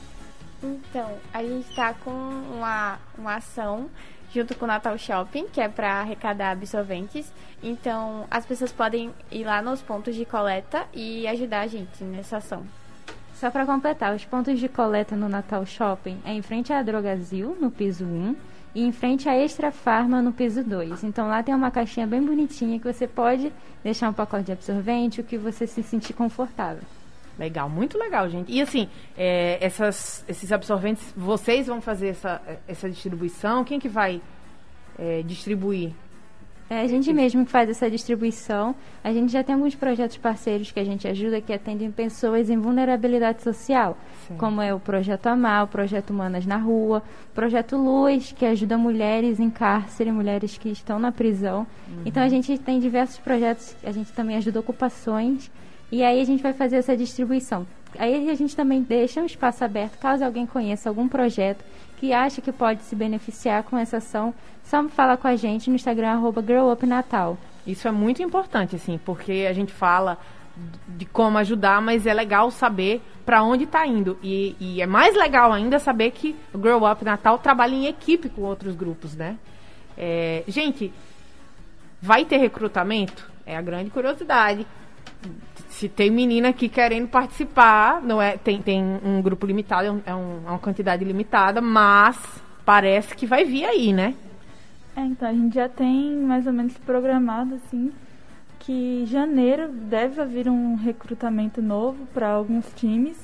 Então, 0.63 1.09
a 1.33 1.43
gente 1.43 1.75
tá 1.75 1.95
com 2.05 2.11
uma, 2.11 2.99
uma 3.17 3.37
ação 3.37 3.89
junto 4.35 4.55
com 4.55 4.67
o 4.67 4.69
Natal 4.69 4.99
Shopping, 4.99 5.47
que 5.51 5.63
é 5.63 5.69
para 5.69 6.01
arrecadar 6.01 6.51
absorventes. 6.51 7.33
Então, 7.63 8.27
as 8.31 8.45
pessoas 8.45 8.71
podem 8.71 9.15
ir 9.31 9.45
lá 9.45 9.63
nos 9.63 9.81
pontos 9.81 10.15
de 10.15 10.27
coleta 10.27 10.85
e 10.93 11.27
ajudar 11.27 11.61
a 11.63 11.67
gente 11.67 12.05
nessa 12.05 12.37
ação. 12.37 12.65
Só 13.41 13.51
para 13.51 13.65
completar, 13.65 14.15
os 14.15 14.23
pontos 14.23 14.61
de 14.61 14.69
coleta 14.69 15.17
no 15.17 15.27
Natal 15.27 15.65
Shopping 15.65 16.21
é 16.27 16.33
em 16.35 16.43
frente 16.43 16.75
à 16.75 16.83
Drogazil, 16.83 17.57
no 17.59 17.71
piso 17.71 18.05
1, 18.05 18.37
e 18.75 18.85
em 18.85 18.93
frente 18.93 19.31
à 19.31 19.35
Extra 19.35 19.73
Farma, 19.73 20.21
no 20.21 20.31
piso 20.31 20.63
2. 20.63 21.05
Então 21.05 21.27
lá 21.27 21.43
tem 21.43 21.55
uma 21.55 21.71
caixinha 21.71 22.07
bem 22.07 22.23
bonitinha 22.23 22.79
que 22.79 22.85
você 22.85 23.09
pode 23.09 23.51
deixar 23.83 24.11
um 24.11 24.13
pacote 24.13 24.45
de 24.45 24.53
absorvente, 24.53 25.23
o 25.23 25.25
que 25.25 25.39
você 25.39 25.67
se 25.67 25.83
sentir 25.83 26.13
confortável. 26.13 26.83
Legal, 27.39 27.67
muito 27.67 27.97
legal, 27.97 28.29
gente. 28.29 28.53
E 28.53 28.61
assim, 28.61 28.91
é, 29.17 29.57
essas, 29.59 30.23
esses 30.29 30.53
absorventes, 30.53 31.11
vocês 31.17 31.67
vão 31.67 31.81
fazer 31.81 32.09
essa, 32.09 32.43
essa 32.69 32.91
distribuição? 32.91 33.65
Quem 33.65 33.81
que 33.81 33.89
vai 33.89 34.21
é, 34.99 35.23
distribuir? 35.23 35.93
É 36.73 36.83
a 36.83 36.87
gente 36.87 37.13
mesmo 37.13 37.45
que 37.45 37.51
faz 37.51 37.69
essa 37.69 37.91
distribuição. 37.91 38.77
A 39.03 39.13
gente 39.13 39.33
já 39.33 39.43
tem 39.43 39.57
alguns 39.57 39.75
projetos 39.75 40.17
parceiros 40.17 40.71
que 40.71 40.79
a 40.79 40.85
gente 40.85 41.09
ajuda 41.09 41.41
que 41.41 41.53
atendem 41.53 41.91
pessoas 41.91 42.49
em 42.49 42.57
vulnerabilidade 42.57 43.43
social, 43.43 43.99
Sim. 44.29 44.37
como 44.37 44.63
é 44.63 44.73
o 44.73 44.79
Projeto 44.79 45.27
Amar, 45.27 45.65
o 45.65 45.67
Projeto 45.67 46.11
Humanas 46.11 46.47
na 46.47 46.59
Rua, 46.59 47.03
o 47.33 47.35
Projeto 47.35 47.77
Luz, 47.77 48.31
que 48.31 48.47
ajuda 48.47 48.79
mulheres 48.79 49.41
em 49.41 49.51
cárcere, 49.51 50.13
mulheres 50.13 50.57
que 50.57 50.69
estão 50.69 51.01
na 51.01 51.11
prisão. 51.11 51.67
Então 52.07 52.23
a 52.23 52.29
gente 52.29 52.57
tem 52.57 52.79
diversos 52.79 53.19
projetos, 53.19 53.75
a 53.83 53.91
gente 53.91 54.13
também 54.13 54.37
ajuda 54.37 54.61
ocupações, 54.61 55.51
e 55.91 56.05
aí 56.05 56.21
a 56.21 56.25
gente 56.25 56.41
vai 56.41 56.53
fazer 56.53 56.77
essa 56.77 56.97
distribuição. 56.97 57.67
Aí 57.99 58.31
a 58.31 58.35
gente 58.35 58.55
também 58.55 58.81
deixa 58.81 59.21
um 59.21 59.27
espaço 59.27 59.65
aberto, 59.65 59.99
caso 59.99 60.25
alguém 60.25 60.47
conheça 60.47 60.89
algum 60.89 61.09
projeto 61.09 61.65
que 62.01 62.15
acha 62.15 62.41
que 62.41 62.51
pode 62.51 62.83
se 62.85 62.97
beneficiar 62.97 63.63
com 63.63 63.77
essa 63.77 63.99
ação, 63.99 64.33
só 64.65 64.83
fala 64.89 65.19
com 65.19 65.29
a 65.29 65.37
gente 65.37 65.69
no 65.69 65.77
Instagram, 65.77 66.13
arroba 66.13 66.41
growupnatal. 66.41 67.37
Isso 67.67 67.87
é 67.87 67.91
muito 67.91 68.23
importante, 68.23 68.75
assim, 68.75 68.99
porque 69.05 69.47
a 69.47 69.53
gente 69.53 69.71
fala 69.71 70.17
de 70.89 71.05
como 71.05 71.37
ajudar, 71.37 71.83
mas 71.83 72.07
é 72.07 72.15
legal 72.15 72.51
saber 72.51 73.03
para 73.27 73.43
onde 73.43 73.65
está 73.65 73.87
indo. 73.87 74.19
E, 74.23 74.57
e 74.59 74.81
é 74.81 74.87
mais 74.87 75.15
legal 75.15 75.53
ainda 75.53 75.79
saber 75.79 76.13
que 76.13 76.35
o 76.55 76.59
Grow 76.59 76.91
Up 76.91 77.05
Natal 77.05 77.39
trabalha 77.39 77.75
em 77.75 77.85
equipe 77.85 78.31
com 78.31 78.43
outros 78.43 78.75
grupos, 78.75 79.15
né? 79.15 79.37
É, 79.97 80.43
gente, 80.49 80.91
vai 82.01 82.25
ter 82.25 82.39
recrutamento? 82.39 83.31
É 83.45 83.59
a 83.59 83.61
grande 83.61 83.91
curiosidade. 83.91 84.67
Se 85.81 85.89
tem 85.89 86.11
menina 86.11 86.51
aqui 86.51 86.69
querendo 86.69 87.09
participar, 87.09 88.03
não 88.03 88.21
é, 88.21 88.37
tem, 88.37 88.61
tem 88.61 88.85
um 89.03 89.23
grupo 89.23 89.47
limitado, 89.47 89.87
é, 89.87 89.91
um, 89.91 90.03
é, 90.05 90.15
um, 90.15 90.43
é 90.47 90.51
uma 90.51 90.59
quantidade 90.59 91.03
limitada, 91.03 91.63
mas 91.63 92.19
parece 92.67 93.17
que 93.17 93.25
vai 93.25 93.47
vir 93.47 93.65
aí, 93.65 93.91
né? 93.91 94.15
É, 94.95 95.01
então 95.01 95.27
a 95.27 95.33
gente 95.33 95.55
já 95.55 95.71
tem 95.71 96.15
mais 96.17 96.47
ou 96.47 96.53
menos 96.53 96.77
programado 96.77 97.55
assim 97.55 97.91
que 98.59 99.07
janeiro 99.07 99.69
deve 99.73 100.21
haver 100.21 100.51
um 100.51 100.75
recrutamento 100.75 101.63
novo 101.63 102.05
para 102.13 102.29
alguns 102.29 102.71
times, 102.75 103.17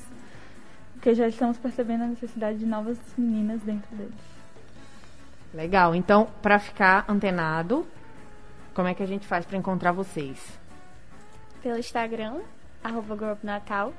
porque 0.93 1.13
já 1.13 1.27
estamos 1.27 1.59
percebendo 1.59 2.05
a 2.05 2.07
necessidade 2.07 2.57
de 2.57 2.65
novas 2.65 2.97
meninas 3.15 3.61
dentro 3.61 3.95
deles. 3.95 4.15
Legal. 5.53 5.93
Então, 5.93 6.27
para 6.41 6.57
ficar 6.57 7.05
antenado, 7.07 7.85
como 8.73 8.87
é 8.87 8.95
que 8.95 9.03
a 9.03 9.07
gente 9.07 9.27
faz 9.27 9.45
para 9.45 9.59
encontrar 9.59 9.91
vocês? 9.91 10.59
Pelo 11.61 11.77
Instagram, 11.77 12.39
arroba 12.83 13.37
Natal. 13.43 13.93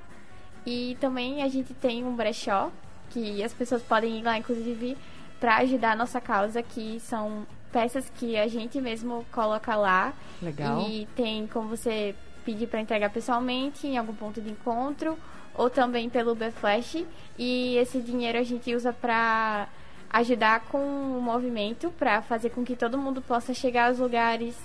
E 0.67 0.97
também 1.01 1.43
a 1.43 1.49
gente 1.49 1.73
tem 1.75 2.05
um 2.05 2.15
brechó, 2.15 2.71
que 3.11 3.43
as 3.43 3.53
pessoas 3.53 3.83
podem 3.83 4.19
ir 4.19 4.23
lá, 4.23 4.37
inclusive, 4.37 4.97
para 5.41 5.57
ajudar 5.59 5.93
a 5.93 5.97
nossa 5.97 6.21
causa, 6.21 6.63
que 6.63 7.01
são 7.01 7.47
peças 7.73 8.11
que 8.17 8.37
a 8.37 8.47
gente 8.49 8.81
mesmo 8.81 9.25
coloca 9.33 9.75
lá. 9.77 10.13
Legal. 10.43 10.83
E 10.89 11.07
tem 11.15 11.47
como 11.47 11.69
você 11.69 12.15
pedir 12.45 12.67
para 12.67 12.81
entregar 12.81 13.11
pessoalmente 13.11 13.87
em 13.87 13.99
algum 13.99 14.15
ponto 14.15 14.41
de 14.41 14.51
encontro 14.51 15.19
ou 15.55 15.69
também 15.69 16.09
pelo 16.09 16.33
Uber 16.33 16.53
Flash. 16.53 17.05
E 17.39 17.77
esse 17.77 18.01
dinheiro 18.01 18.39
a 18.39 18.43
gente 18.43 18.75
usa 18.75 18.93
para 18.93 19.69
ajudar 20.11 20.61
com 20.61 20.79
o 20.79 21.21
movimento, 21.21 21.91
para 21.99 22.23
fazer 22.23 22.51
com 22.51 22.65
que 22.65 22.75
todo 22.75 22.97
mundo 22.97 23.21
possa 23.21 23.53
chegar 23.53 23.89
aos 23.89 23.99
lugares 23.99 24.57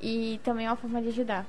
e 0.00 0.40
também 0.42 0.66
é 0.66 0.70
uma 0.70 0.76
forma 0.76 1.02
de 1.02 1.08
ajudar. 1.08 1.44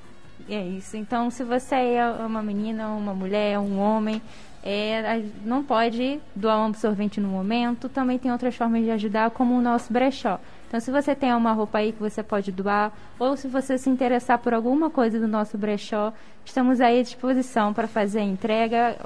É 0.47 0.61
isso. 0.61 0.95
Então, 0.97 1.29
se 1.29 1.43
você 1.43 1.75
é 1.75 2.09
uma 2.25 2.41
menina, 2.41 2.89
uma 2.89 3.13
mulher, 3.13 3.59
um 3.59 3.79
homem, 3.79 4.21
é, 4.63 5.23
não 5.43 5.63
pode 5.63 6.19
doar 6.35 6.59
um 6.59 6.65
absorvente 6.65 7.19
no 7.19 7.27
momento, 7.27 7.87
também 7.87 8.17
tem 8.17 8.31
outras 8.31 8.55
formas 8.55 8.83
de 8.83 8.91
ajudar, 8.91 9.31
como 9.31 9.57
o 9.57 9.61
nosso 9.61 9.91
brechó. 9.91 10.39
Então, 10.67 10.79
se 10.79 10.91
você 10.91 11.15
tem 11.15 11.33
uma 11.33 11.51
roupa 11.51 11.79
aí 11.79 11.91
que 11.91 11.99
você 11.99 12.21
pode 12.21 12.51
doar, 12.51 12.91
ou 13.17 13.35
se 13.35 13.47
você 13.47 13.77
se 13.77 13.89
interessar 13.89 14.37
por 14.37 14.53
alguma 14.53 14.89
coisa 14.89 15.19
do 15.19 15.27
nosso 15.27 15.57
brechó, 15.57 16.13
estamos 16.45 16.79
aí 16.79 16.99
à 16.99 17.03
disposição 17.03 17.73
para 17.73 17.87
fazer 17.87 18.19
a 18.19 18.23
entrega 18.23 18.97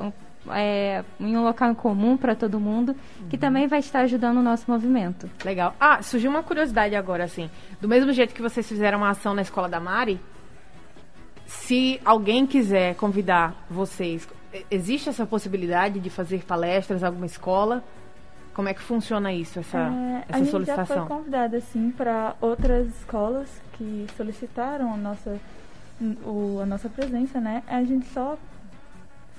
é, 0.51 1.03
em 1.19 1.37
um 1.37 1.43
local 1.43 1.73
comum 1.75 2.17
para 2.17 2.35
todo 2.35 2.59
mundo, 2.59 2.95
que 3.29 3.35
uhum. 3.35 3.39
também 3.39 3.67
vai 3.67 3.79
estar 3.79 4.01
ajudando 4.01 4.37
o 4.37 4.41
nosso 4.41 4.69
movimento. 4.69 5.29
Legal. 5.45 5.73
Ah, 5.79 6.01
surgiu 6.01 6.29
uma 6.29 6.43
curiosidade 6.43 6.95
agora, 6.95 7.23
assim. 7.23 7.49
Do 7.79 7.87
mesmo 7.87 8.11
jeito 8.11 8.33
que 8.33 8.41
vocês 8.41 8.67
fizeram 8.67 8.97
uma 8.97 9.11
ação 9.11 9.33
na 9.33 9.41
escola 9.41 9.69
da 9.69 9.79
Mari, 9.79 10.19
se 11.61 11.99
alguém 12.03 12.45
quiser 12.45 12.95
convidar 12.95 13.55
vocês, 13.69 14.27
existe 14.69 15.09
essa 15.09 15.25
possibilidade 15.25 15.99
de 15.99 16.09
fazer 16.09 16.43
palestras 16.43 17.01
em 17.01 17.05
alguma 17.05 17.25
escola? 17.25 17.83
Como 18.53 18.69
é 18.69 18.73
que 18.73 18.81
funciona 18.81 19.33
isso, 19.33 19.59
essa, 19.59 19.77
é, 19.77 20.25
essa 20.29 20.43
a 20.43 20.45
solicitação? 20.45 20.83
A 20.83 20.85
gente 20.85 20.87
já 20.87 21.05
foi 21.05 21.17
convidada, 21.17 21.57
assim, 21.57 21.91
para 21.91 22.35
outras 22.39 22.87
escolas 22.87 23.49
que 23.73 24.05
solicitaram 24.15 24.93
a 24.93 24.97
nossa, 24.97 25.39
o, 26.25 26.59
a 26.61 26.65
nossa 26.65 26.89
presença, 26.89 27.39
né? 27.39 27.63
A 27.67 27.83
gente 27.83 28.07
só 28.09 28.37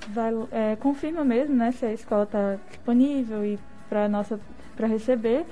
vai, 0.09 0.31
é, 0.51 0.75
confirma 0.75 1.23
mesmo, 1.23 1.55
né, 1.55 1.71
se 1.71 1.85
a 1.85 1.93
escola 1.93 2.23
está 2.23 2.57
disponível 2.69 3.45
e 3.45 3.59
para 3.87 4.07
nossa 4.09 4.39
para 4.75 4.87
receber 4.87 5.45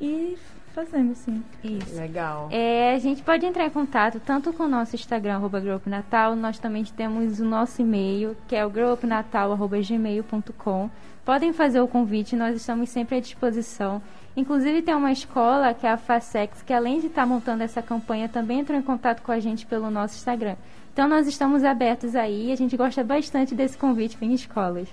e 0.00 0.38
fazemos 0.78 1.18
sim. 1.18 1.42
Isso. 1.64 1.96
Legal. 1.96 2.48
É, 2.52 2.94
a 2.94 2.98
gente 2.98 3.20
pode 3.22 3.44
entrar 3.44 3.66
em 3.66 3.70
contato 3.70 4.20
tanto 4.24 4.52
com 4.52 4.62
o 4.64 4.68
nosso 4.68 4.94
Instagram, 4.94 5.34
arroba 5.34 5.60
Natal, 5.86 6.36
nós 6.36 6.60
também 6.60 6.84
temos 6.84 7.40
o 7.40 7.44
nosso 7.44 7.82
e-mail, 7.82 8.36
que 8.46 8.54
é 8.54 8.64
o 8.64 8.70
grupnatal.gmail.com. 8.70 10.88
Podem 11.24 11.52
fazer 11.52 11.80
o 11.80 11.88
convite, 11.88 12.36
nós 12.36 12.54
estamos 12.54 12.90
sempre 12.90 13.16
à 13.16 13.20
disposição. 13.20 14.00
Inclusive 14.36 14.82
tem 14.82 14.94
uma 14.94 15.10
escola, 15.10 15.74
que 15.74 15.84
é 15.84 15.90
a 15.90 15.96
Facex, 15.96 16.62
que 16.62 16.72
além 16.72 17.00
de 17.00 17.08
estar 17.08 17.22
tá 17.22 17.26
montando 17.26 17.64
essa 17.64 17.82
campanha, 17.82 18.28
também 18.28 18.60
entrou 18.60 18.78
em 18.78 18.82
contato 18.82 19.20
com 19.22 19.32
a 19.32 19.40
gente 19.40 19.66
pelo 19.66 19.90
nosso 19.90 20.14
Instagram. 20.14 20.54
Então 20.92 21.08
nós 21.08 21.26
estamos 21.26 21.64
abertos 21.64 22.14
aí, 22.14 22.52
a 22.52 22.56
gente 22.56 22.76
gosta 22.76 23.02
bastante 23.02 23.52
desse 23.54 23.76
convite 23.76 24.16
em 24.20 24.32
escolas. 24.32 24.86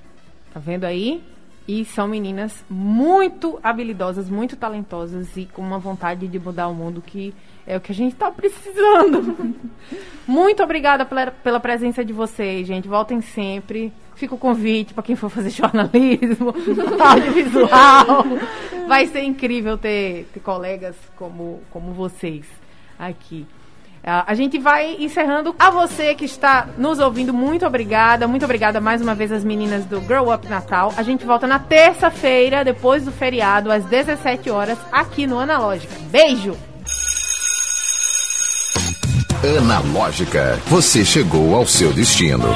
Tá 0.51 0.59
vendo 0.59 0.85
aí? 0.85 1.23
E 1.67 1.83
são 1.83 2.07
meninas 2.07 2.63
muito 2.69 3.59
habilidosas, 3.63 4.29
muito 4.29 4.55
talentosas 4.55 5.35
e 5.35 5.45
com 5.45 5.63
uma 5.63 5.79
vontade 5.79 6.27
de 6.27 6.39
mudar 6.39 6.67
o 6.67 6.75
mundo 6.75 7.01
que 7.01 7.33
é 7.65 7.75
o 7.75 7.81
que 7.81 7.91
a 7.91 7.95
gente 7.95 8.13
está 8.13 8.29
precisando. 8.29 9.55
muito 10.27 10.61
obrigada 10.61 11.05
pela, 11.05 11.31
pela 11.31 11.59
presença 11.59 12.05
de 12.05 12.13
vocês, 12.13 12.67
gente. 12.67 12.87
Voltem 12.87 13.21
sempre. 13.21 13.91
Fica 14.15 14.35
o 14.35 14.37
convite 14.37 14.93
para 14.93 15.03
quem 15.03 15.15
for 15.15 15.29
fazer 15.29 15.49
jornalismo, 15.49 16.53
audiovisual. 17.03 18.25
Vai 18.87 19.07
ser 19.07 19.23
incrível 19.23 19.77
ter, 19.77 20.27
ter 20.33 20.39
colegas 20.39 20.95
como, 21.17 21.61
como 21.71 21.91
vocês 21.91 22.45
aqui. 22.97 23.45
Uh, 24.05 24.21
a 24.27 24.35
gente 24.35 24.59
vai 24.59 24.97
encerrando. 24.99 25.55
A 25.57 25.71
você 25.71 26.13
que 26.13 26.25
está 26.25 26.67
nos 26.77 26.99
ouvindo, 26.99 27.33
muito 27.33 27.65
obrigada. 27.65 28.27
Muito 28.27 28.45
obrigada 28.45 28.79
mais 28.79 29.01
uma 29.01 29.15
vez 29.15 29.31
às 29.31 29.43
meninas 29.43 29.83
do 29.85 29.99
Grow 30.01 30.31
Up 30.31 30.47
Natal. 30.47 30.93
A 30.95 31.01
gente 31.01 31.25
volta 31.25 31.47
na 31.47 31.57
terça-feira, 31.57 32.63
depois 32.63 33.03
do 33.03 33.11
feriado, 33.11 33.71
às 33.71 33.83
17 33.85 34.51
horas, 34.51 34.77
aqui 34.91 35.25
no 35.25 35.39
Analógica. 35.39 35.95
Beijo! 36.11 36.55
Analógica, 39.59 40.59
você 40.67 41.03
chegou 41.03 41.55
ao 41.55 41.65
seu 41.65 41.91
destino. 41.91 42.47